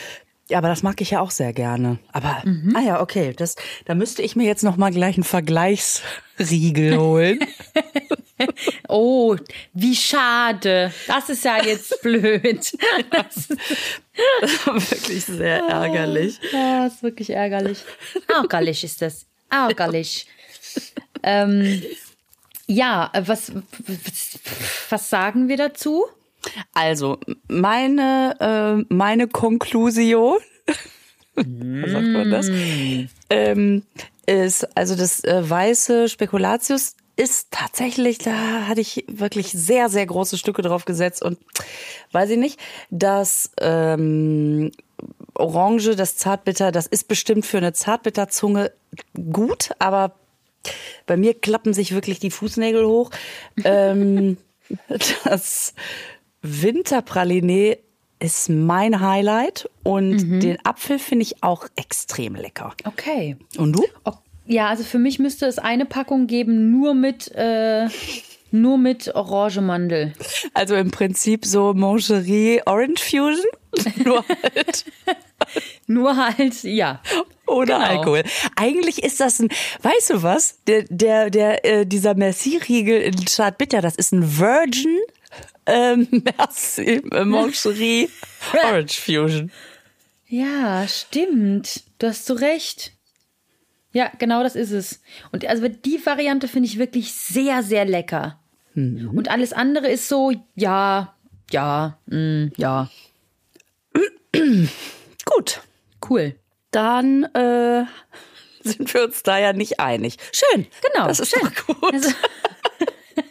[0.48, 1.98] Ja, aber das mag ich ja auch sehr gerne.
[2.12, 2.42] Aber,
[2.74, 3.32] ah ja, okay.
[3.34, 7.40] Das, da müsste ich mir jetzt noch mal gleich einen Vergleichsriegel holen.
[8.88, 9.36] Oh,
[9.72, 10.92] wie schade.
[11.06, 12.76] Das ist ja jetzt blöd.
[13.10, 16.38] Das war wirklich sehr ärgerlich.
[16.52, 17.78] Ja, ist wirklich ärgerlich.
[18.28, 19.26] Ärgerlich ist das.
[19.50, 20.26] Ärgerlich.
[21.22, 21.82] ähm,
[22.66, 24.38] ja, was, was,
[24.90, 26.04] was sagen wir dazu?
[26.72, 27.18] Also,
[27.48, 30.38] meine, äh, meine Konklusion,
[31.34, 32.50] was sagt man das,
[33.30, 33.82] ähm,
[34.26, 40.36] ist, also das äh, weiße Spekulatius ist tatsächlich, da hatte ich wirklich sehr, sehr große
[40.36, 41.38] Stücke drauf gesetzt und
[42.12, 42.58] weiß ich nicht,
[42.90, 44.72] das ähm,
[45.34, 48.72] Orange, das Zartbitter, das ist bestimmt für eine Zartbitterzunge
[49.14, 50.16] gut, aber
[51.06, 53.10] bei mir klappen sich wirklich die Fußnägel hoch.
[53.64, 54.36] ähm,
[55.24, 55.74] das
[56.44, 57.78] Winterpraliné
[58.20, 62.74] ist mein Highlight und den Apfel finde ich auch extrem lecker.
[62.84, 63.36] Okay.
[63.56, 63.84] Und du?
[64.46, 67.88] Ja, also für mich müsste es eine Packung geben, nur mit, äh,
[68.50, 70.12] nur mit Orange Mandel.
[70.52, 73.46] Also im Prinzip so Mangerie Orange Fusion,
[74.04, 74.84] nur halt
[75.86, 77.00] Nur halt, ja.
[77.46, 77.78] ohne Genau.
[77.78, 78.22] Alkohol.
[78.56, 79.48] Eigentlich ist das ein,
[79.82, 80.58] weißt du was?
[80.66, 84.98] Der, der, der, äh, dieser Merci-Riegel in Chartbitter, das ist ein Virgin
[85.66, 86.08] ähm,
[86.38, 88.10] Merci äh, Mangerie
[88.52, 89.50] Orange Fusion.
[90.26, 91.82] Ja, stimmt.
[91.98, 92.92] Du hast so recht.
[93.92, 95.00] Ja, genau das ist es.
[95.30, 98.40] Und also die Variante finde ich wirklich sehr, sehr lecker.
[98.76, 101.14] Und alles andere ist so, ja,
[101.52, 102.90] ja, mm, ja,
[105.24, 105.60] Gut,
[106.10, 106.34] cool.
[106.72, 107.84] dann äh,
[108.64, 110.16] sind wir uns da ja nicht einig.
[110.32, 110.66] Schön.
[110.92, 111.40] Genau, Das ist schön.
[111.66, 111.94] doch gut.
[111.94, 112.10] Also,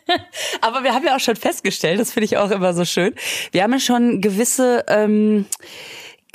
[0.62, 3.14] Aber wir haben ja auch schon festgestellt, das finde ich auch immer so schön.
[3.52, 5.46] Wir haben ja schon gewisse ähm,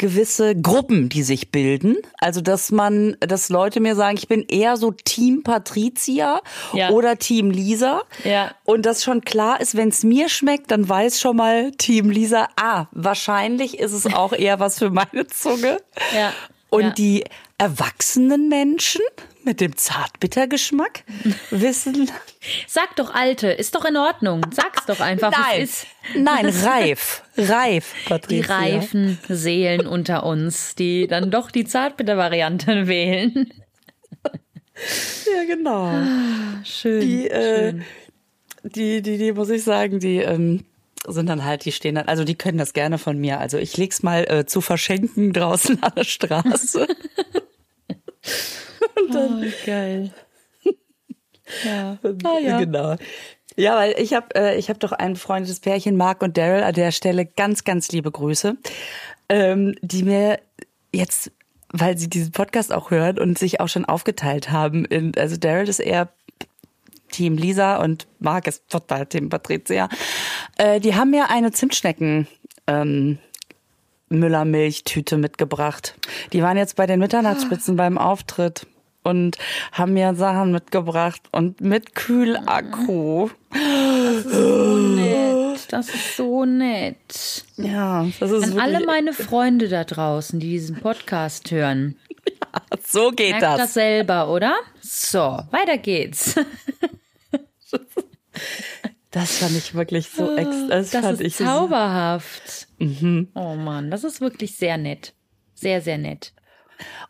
[0.01, 1.97] gewisse Gruppen, die sich bilden.
[2.19, 6.41] Also dass man, dass Leute mir sagen, ich bin eher so Team Patricia
[6.73, 6.91] Ja.
[6.91, 8.03] oder Team Lisa.
[8.23, 8.53] Ja.
[8.65, 12.47] Und das schon klar ist, wenn es mir schmeckt, dann weiß schon mal Team Lisa,
[12.55, 15.79] ah, wahrscheinlich ist es auch eher was für meine Zunge.
[16.15, 16.33] Ja.
[16.71, 16.91] Und Ja.
[16.91, 17.25] die
[17.59, 19.01] erwachsenen Menschen
[19.49, 21.05] mit dem Zartbittergeschmack
[21.51, 22.11] wissen,
[22.67, 24.43] sag doch Alte, ist doch in Ordnung.
[24.53, 25.33] Sag's doch einfach.
[25.33, 28.55] nein, Es ist nein, reif, reif, die Patricia.
[28.55, 33.51] reifen Seelen unter uns, die dann doch die Zartbitter-Variante wählen.
[35.35, 35.93] Ja, genau.
[36.63, 37.01] Schön.
[37.01, 37.85] Die, äh, schön.
[38.65, 40.67] die, die, die, muss ich sagen, die ähm,
[41.07, 43.41] sind dann halt, die stehen dann, also die können das gerne von mir.
[43.41, 46.87] Also ich leg's mal äh, zu verschenken draußen an der Straße.
[49.11, 50.13] Oh, geil.
[51.65, 51.99] Ja.
[52.25, 52.59] Ah, ja.
[52.59, 52.97] Genau.
[53.57, 56.75] Ja, weil ich habe äh, ich hab doch ein befreundetes Pärchen, Mark und Daryl, an
[56.75, 58.57] der Stelle ganz, ganz liebe Grüße,
[59.29, 60.39] ähm, die mir
[60.93, 61.33] jetzt,
[61.73, 65.69] weil sie diesen Podcast auch hören und sich auch schon aufgeteilt haben, in, also Daryl
[65.69, 66.09] ist eher
[67.11, 69.89] Team Lisa und Mark ist total Team Patricia.
[70.57, 72.29] Äh, die haben mir eine Zimtschnecken
[72.67, 73.19] ähm,
[74.09, 75.95] Müllermilchtüte mitgebracht.
[76.33, 78.67] Die waren jetzt bei den Mitternachtsspitzen beim Auftritt
[79.03, 79.37] und
[79.73, 83.31] haben mir Sachen mitgebracht und mit Kühlakku.
[84.25, 85.67] So nett.
[85.71, 87.45] Das ist so nett.
[87.57, 91.97] Ja, das ist An alle meine Freunde da draußen, die diesen Podcast hören.
[92.87, 93.75] so geht Merkt das das.
[93.75, 94.55] selber, oder?
[94.81, 96.35] So, weiter geht's.
[99.11, 101.45] Das fand ich wirklich so ex das, Das fand ist ich so-
[102.79, 103.29] zauberhaft.
[103.35, 105.15] Oh Mann, das ist wirklich sehr nett.
[105.55, 106.33] Sehr, sehr nett.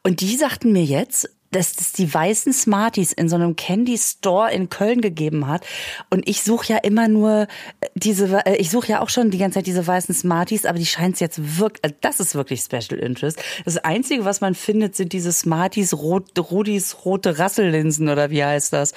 [0.03, 4.53] Und die sagten mir jetzt, dass es die weißen Smarties in so einem Candy Store
[4.53, 5.65] in Köln gegeben hat.
[6.11, 7.47] Und ich suche ja immer nur
[7.95, 10.87] diese, äh, ich suche ja auch schon die ganze Zeit diese weißen Smarties, aber die
[10.87, 13.43] scheint es jetzt wirklich, das ist wirklich Special Interest.
[13.65, 18.73] Das Einzige, was man findet, sind diese Smarties, Rot, Rudis rote Rassellinsen oder wie heißt
[18.73, 18.93] das?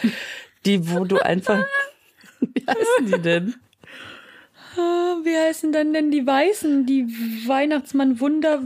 [0.66, 1.66] Die, wo du einfach,
[2.42, 3.56] wie heißen die denn?
[4.76, 6.86] Wie heißen dann denn die Weißen?
[6.86, 7.08] Die
[7.48, 8.62] Weihnachtsmann Wunder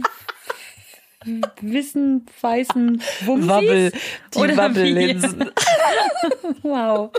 [1.62, 3.49] Wissen weißen Wumsis?
[3.49, 3.91] Wabbel,
[4.34, 4.58] die Oder?
[4.58, 5.51] Wabbellinsen.
[6.62, 7.12] Wow.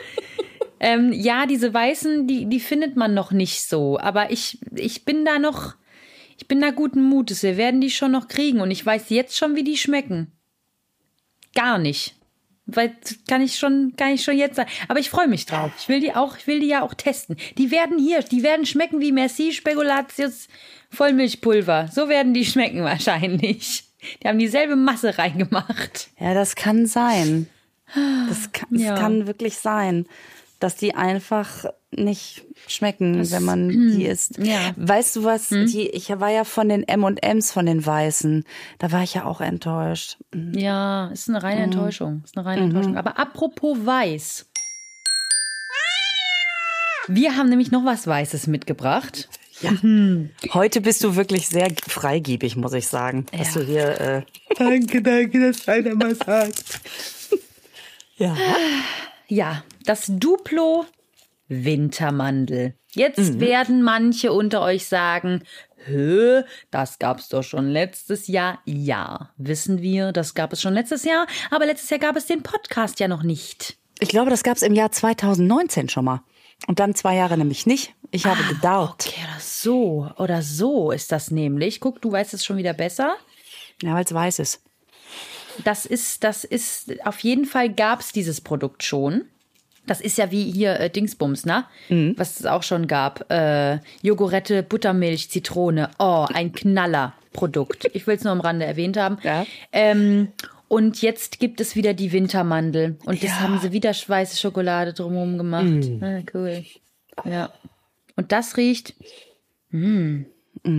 [0.78, 3.98] Ähm, ja, diese Weißen, die, die findet man noch nicht so.
[3.98, 5.74] Aber ich, ich bin da noch,
[6.36, 7.42] ich bin da guten Mutes.
[7.42, 8.60] Wir werden die schon noch kriegen.
[8.60, 10.32] Und ich weiß jetzt schon, wie die schmecken.
[11.54, 12.14] Gar nicht.
[12.66, 12.96] Weil
[13.28, 14.68] kann ich schon, kann ich schon jetzt sagen.
[14.88, 15.70] Aber ich freue mich drauf.
[15.78, 17.36] Ich will die auch, ich will die ja auch testen.
[17.58, 20.48] Die werden hier, die werden schmecken wie Merci Spekulatius
[20.90, 21.88] Vollmilchpulver.
[21.92, 23.84] So werden die schmecken wahrscheinlich.
[24.22, 26.08] Die haben dieselbe Masse reingemacht.
[26.18, 27.48] Ja, das kann sein.
[28.28, 28.96] Das kann, das Ja.
[28.96, 30.06] kann wirklich sein,
[30.60, 34.38] dass die einfach nicht schmecken, wenn man die isst.
[34.38, 34.72] ja.
[34.76, 35.48] Weißt du was?
[35.48, 38.44] Die, ich war ja von den M&Ms von den Weißen.
[38.78, 40.18] Da war ich ja auch enttäuscht.
[40.34, 42.22] Ja, ist eine reine Enttäuschung.
[42.24, 42.96] Ist eine reine Enttäuschung.
[42.96, 44.46] Aber apropos weiß.
[47.08, 49.28] Wir haben nämlich noch was Weißes mitgebracht.
[49.62, 49.70] Ja.
[50.52, 53.26] Heute bist du wirklich sehr freigebig, muss ich sagen.
[53.32, 53.60] Dass Ja.
[53.60, 54.00] du hier.
[54.00, 54.22] Äh
[54.58, 56.80] danke, danke, dass einer mal sagt.
[58.18, 58.36] ja.
[59.28, 60.86] Ja, das Duplo
[61.48, 62.74] Wintermandel.
[62.92, 65.42] Jetzt werden manche unter euch sagen,
[65.84, 68.60] Hö, das gab's doch schon letztes Jahr.
[68.64, 72.42] Ja, wissen wir, das gab es schon letztes Jahr, aber letztes Jahr gab es den
[72.42, 73.76] Podcast ja noch nicht.
[74.00, 76.22] Ich glaube, das gab es im Jahr 2019 schon mal.
[76.66, 77.94] Und dann zwei Jahre nämlich nicht.
[78.10, 79.06] Ich habe Ah, gedauert.
[79.06, 81.80] Okay, oder so, oder so ist das nämlich.
[81.80, 83.14] Guck, du weißt es schon wieder besser.
[83.82, 84.62] Ja, weil es weiß ist.
[85.64, 89.24] Das ist, das ist, auf jeden Fall gab's dieses Produkt schon.
[89.86, 91.64] Das ist ja wie hier äh, Dingsbums, ne?
[92.16, 93.30] Was es auch schon gab.
[93.30, 95.90] Äh, Jogurette, Buttermilch, Zitrone.
[96.00, 97.88] Oh, ein Knaller-Produkt.
[97.94, 99.18] Ich will es nur am Rande erwähnt haben.
[99.22, 99.46] Ja.
[99.70, 100.28] Ähm,
[100.68, 102.96] und jetzt gibt es wieder die Wintermandel.
[103.04, 103.40] Und das Ja.
[103.40, 105.88] haben sie wieder weiße Schokolade drumherum gemacht.
[106.00, 106.64] Ah, cool.
[107.24, 107.52] Ja.
[108.16, 108.94] Und das riecht.
[109.70, 110.22] Mm.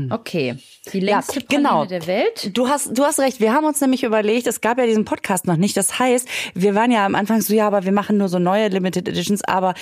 [0.09, 0.57] Okay.
[0.91, 1.85] Die längste Praline genau.
[1.85, 2.51] der Welt.
[2.57, 3.39] Du hast, du hast recht.
[3.39, 5.77] Wir haben uns nämlich überlegt, es gab ja diesen Podcast noch nicht.
[5.77, 8.67] Das heißt, wir waren ja am Anfang so, ja, aber wir machen nur so neue
[8.67, 9.43] Limited Editions.
[9.43, 9.73] Aber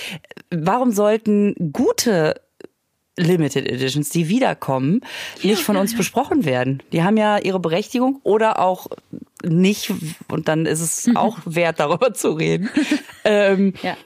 [0.50, 2.40] warum sollten gute
[3.18, 5.00] Limited Editions, die wiederkommen,
[5.42, 6.82] nicht von uns besprochen werden?
[6.92, 8.88] Die haben ja ihre Berechtigung oder auch
[9.42, 9.92] nicht.
[10.28, 12.68] Und dann ist es auch wert, darüber zu reden.
[13.24, 13.96] ähm, Ja.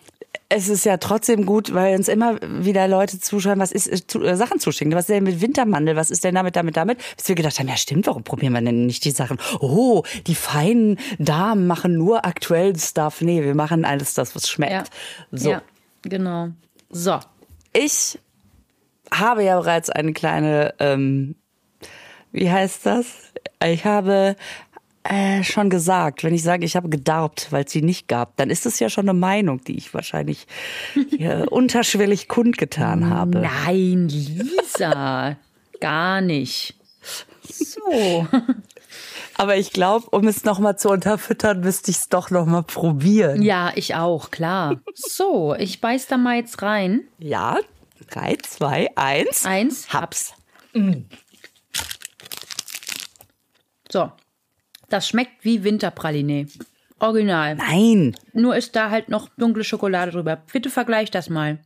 [0.52, 4.22] Es ist ja trotzdem gut, weil uns immer wieder Leute zuschauen, was ist äh, zu,
[4.22, 4.92] äh, Sachen zuschicken.
[4.92, 5.94] Was ist denn mit Wintermandel?
[5.94, 6.98] Was ist denn damit, damit, damit?
[7.16, 9.38] Bis wir gedacht haben, ja stimmt, warum probieren wir denn nicht die Sachen?
[9.60, 13.20] Oh, die feinen Damen machen nur aktuellen Stuff.
[13.20, 14.72] Nee, wir machen alles das, was schmeckt.
[14.72, 14.84] Ja.
[15.30, 15.50] So.
[15.50, 15.62] Ja,
[16.02, 16.48] genau.
[16.90, 17.20] So.
[17.72, 18.18] Ich
[19.12, 21.36] habe ja bereits eine kleine, ähm,
[22.32, 23.06] wie heißt das?
[23.62, 24.34] Ich habe
[25.04, 28.50] äh, schon gesagt, wenn ich sage, ich habe gedarbt, weil es sie nicht gab, dann
[28.50, 30.46] ist es ja schon eine Meinung, die ich wahrscheinlich
[31.08, 33.38] hier unterschwellig kundgetan habe.
[33.38, 35.36] Nein, Lisa.
[35.80, 36.74] Gar nicht.
[37.42, 38.26] So.
[39.36, 43.40] Aber ich glaube, um es nochmal zu unterfüttern, müsste ich es doch nochmal probieren.
[43.40, 44.80] Ja, ich auch, klar.
[44.94, 47.04] So, ich beiß da mal jetzt rein.
[47.18, 47.58] Ja,
[48.10, 49.46] drei, zwei, eins.
[49.46, 49.92] Eins.
[49.94, 50.34] Hab's.
[53.90, 54.12] So.
[54.90, 56.46] Das schmeckt wie Winterpraline.
[56.98, 57.54] Original.
[57.54, 58.14] Nein.
[58.34, 60.42] Nur ist da halt noch dunkle Schokolade drüber.
[60.52, 61.60] Bitte vergleich das mal.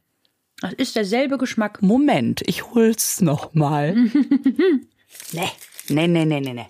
[0.61, 1.83] Das ist derselbe Geschmack.
[1.83, 3.95] Moment, ich hol's nochmal.
[5.33, 5.51] nee.
[5.89, 6.67] Nee, nee, nee, nee, nee.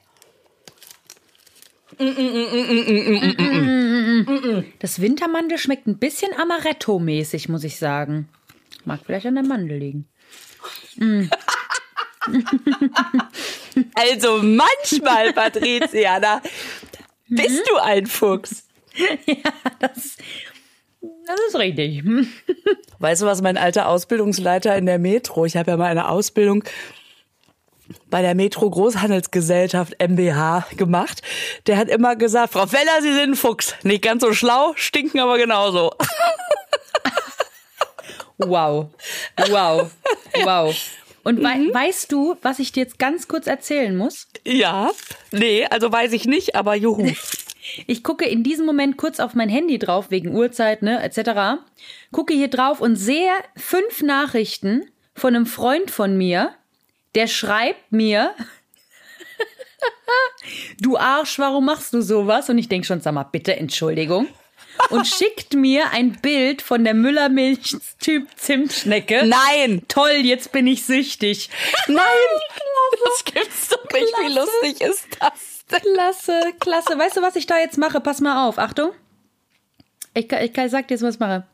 [4.81, 8.29] Das Wintermandel schmeckt ein bisschen Amaretto-mäßig, muss ich sagen.
[8.85, 10.09] Mag vielleicht an der Mandel liegen.
[13.95, 16.41] Also manchmal, Patriziana,
[17.29, 18.65] bist du ein Fuchs.
[19.81, 20.17] Das,
[21.27, 22.03] das ist richtig.
[22.99, 26.65] Weißt du, was mein alter Ausbildungsleiter in der Metro, ich habe ja mal eine Ausbildung
[28.09, 31.23] bei der Metro Großhandelsgesellschaft MBH gemacht.
[31.67, 33.75] Der hat immer gesagt, Frau Feller, Sie sind ein Fuchs.
[33.83, 35.93] Nicht ganz so schlau, stinken aber genauso.
[38.39, 38.91] Wow.
[39.49, 39.91] Wow.
[40.43, 40.75] Wow.
[41.25, 44.29] Und wei weißt du, was ich dir jetzt ganz kurz erzählen muss?
[44.45, 44.91] Ja,
[45.33, 47.11] nee, also weiß ich nicht, aber juhu.
[47.87, 51.63] Ich gucke in diesem Moment kurz auf mein Handy drauf, wegen Uhrzeit, ne, etc.
[52.13, 56.55] Gucke hier drauf und sehe fünf Nachrichten von einem Freund von mir,
[57.15, 58.35] der schreibt mir,
[60.81, 62.51] du Arsch, warum machst du sowas?
[62.51, 64.29] Und ich denke schon, sag mal, bitte Entschuldigung.
[64.91, 69.25] Und schickt mir ein Bild von der Müllermilch-Typ Zimtschnecke.
[69.27, 69.83] Nein!
[69.89, 71.49] Toll, jetzt bin ich süchtig.
[71.87, 72.03] Nein!
[73.05, 74.07] Das gibt's doch nicht.
[74.19, 74.51] Wie Klasse.
[74.63, 75.81] lustig ist das?
[75.83, 76.99] Klasse, klasse.
[76.99, 78.01] Weißt du, was ich da jetzt mache?
[78.01, 78.59] Pass mal auf.
[78.59, 78.91] Achtung.
[80.13, 81.45] Ich, ich kann- sag dir jetzt, was ich mache.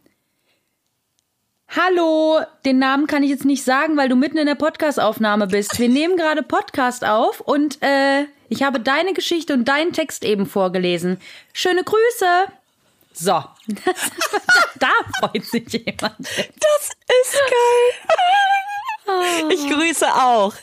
[1.69, 5.79] Hallo, den Namen kann ich jetzt nicht sagen, weil du mitten in der Podcastaufnahme bist.
[5.79, 10.47] Wir nehmen gerade Podcast auf und äh, ich habe deine Geschichte und deinen Text eben
[10.47, 11.19] vorgelesen.
[11.53, 12.27] Schöne Grüße.
[13.13, 13.33] So,
[14.79, 16.19] da freut sich jemand.
[16.21, 16.91] Das
[17.23, 18.11] ist geil.
[19.51, 20.55] Ich grüße auch.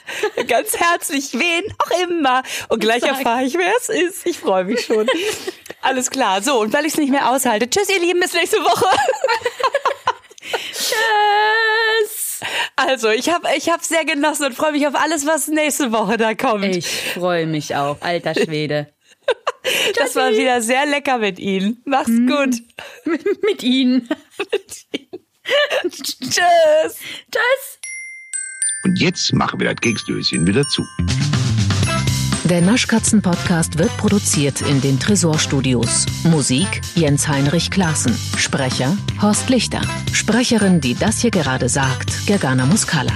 [0.47, 2.43] Ganz herzlich, wen auch immer.
[2.69, 4.25] Und gleich erfahre ich, wer es ist.
[4.25, 5.07] Ich freue mich schon.
[5.81, 6.41] Alles klar.
[6.41, 7.69] So, und weil ich es nicht mehr aushalte.
[7.69, 8.85] Tschüss, ihr Lieben, bis nächste Woche.
[10.71, 12.39] Tschüss.
[12.75, 16.17] Also, ich habe ich hab sehr genossen und freue mich auf alles, was nächste Woche
[16.17, 16.63] da kommt.
[16.65, 18.87] Ich freue mich auch, alter Schwede.
[19.95, 21.81] Das war wieder sehr lecker mit Ihnen.
[21.85, 22.61] Macht's gut.
[23.43, 24.07] Mit Ihnen.
[25.83, 26.35] Tschüss.
[27.31, 27.79] Tschüss.
[28.83, 30.85] Und jetzt machen wir das Keksdöschen wieder zu.
[32.45, 36.05] Der Naschkatzen-Podcast wird produziert in den Tresorstudios.
[36.23, 38.17] Musik Jens Heinrich Klaassen.
[38.37, 39.81] Sprecher Horst Lichter.
[40.13, 43.11] Sprecherin, die das hier gerade sagt, Gergana Muscala.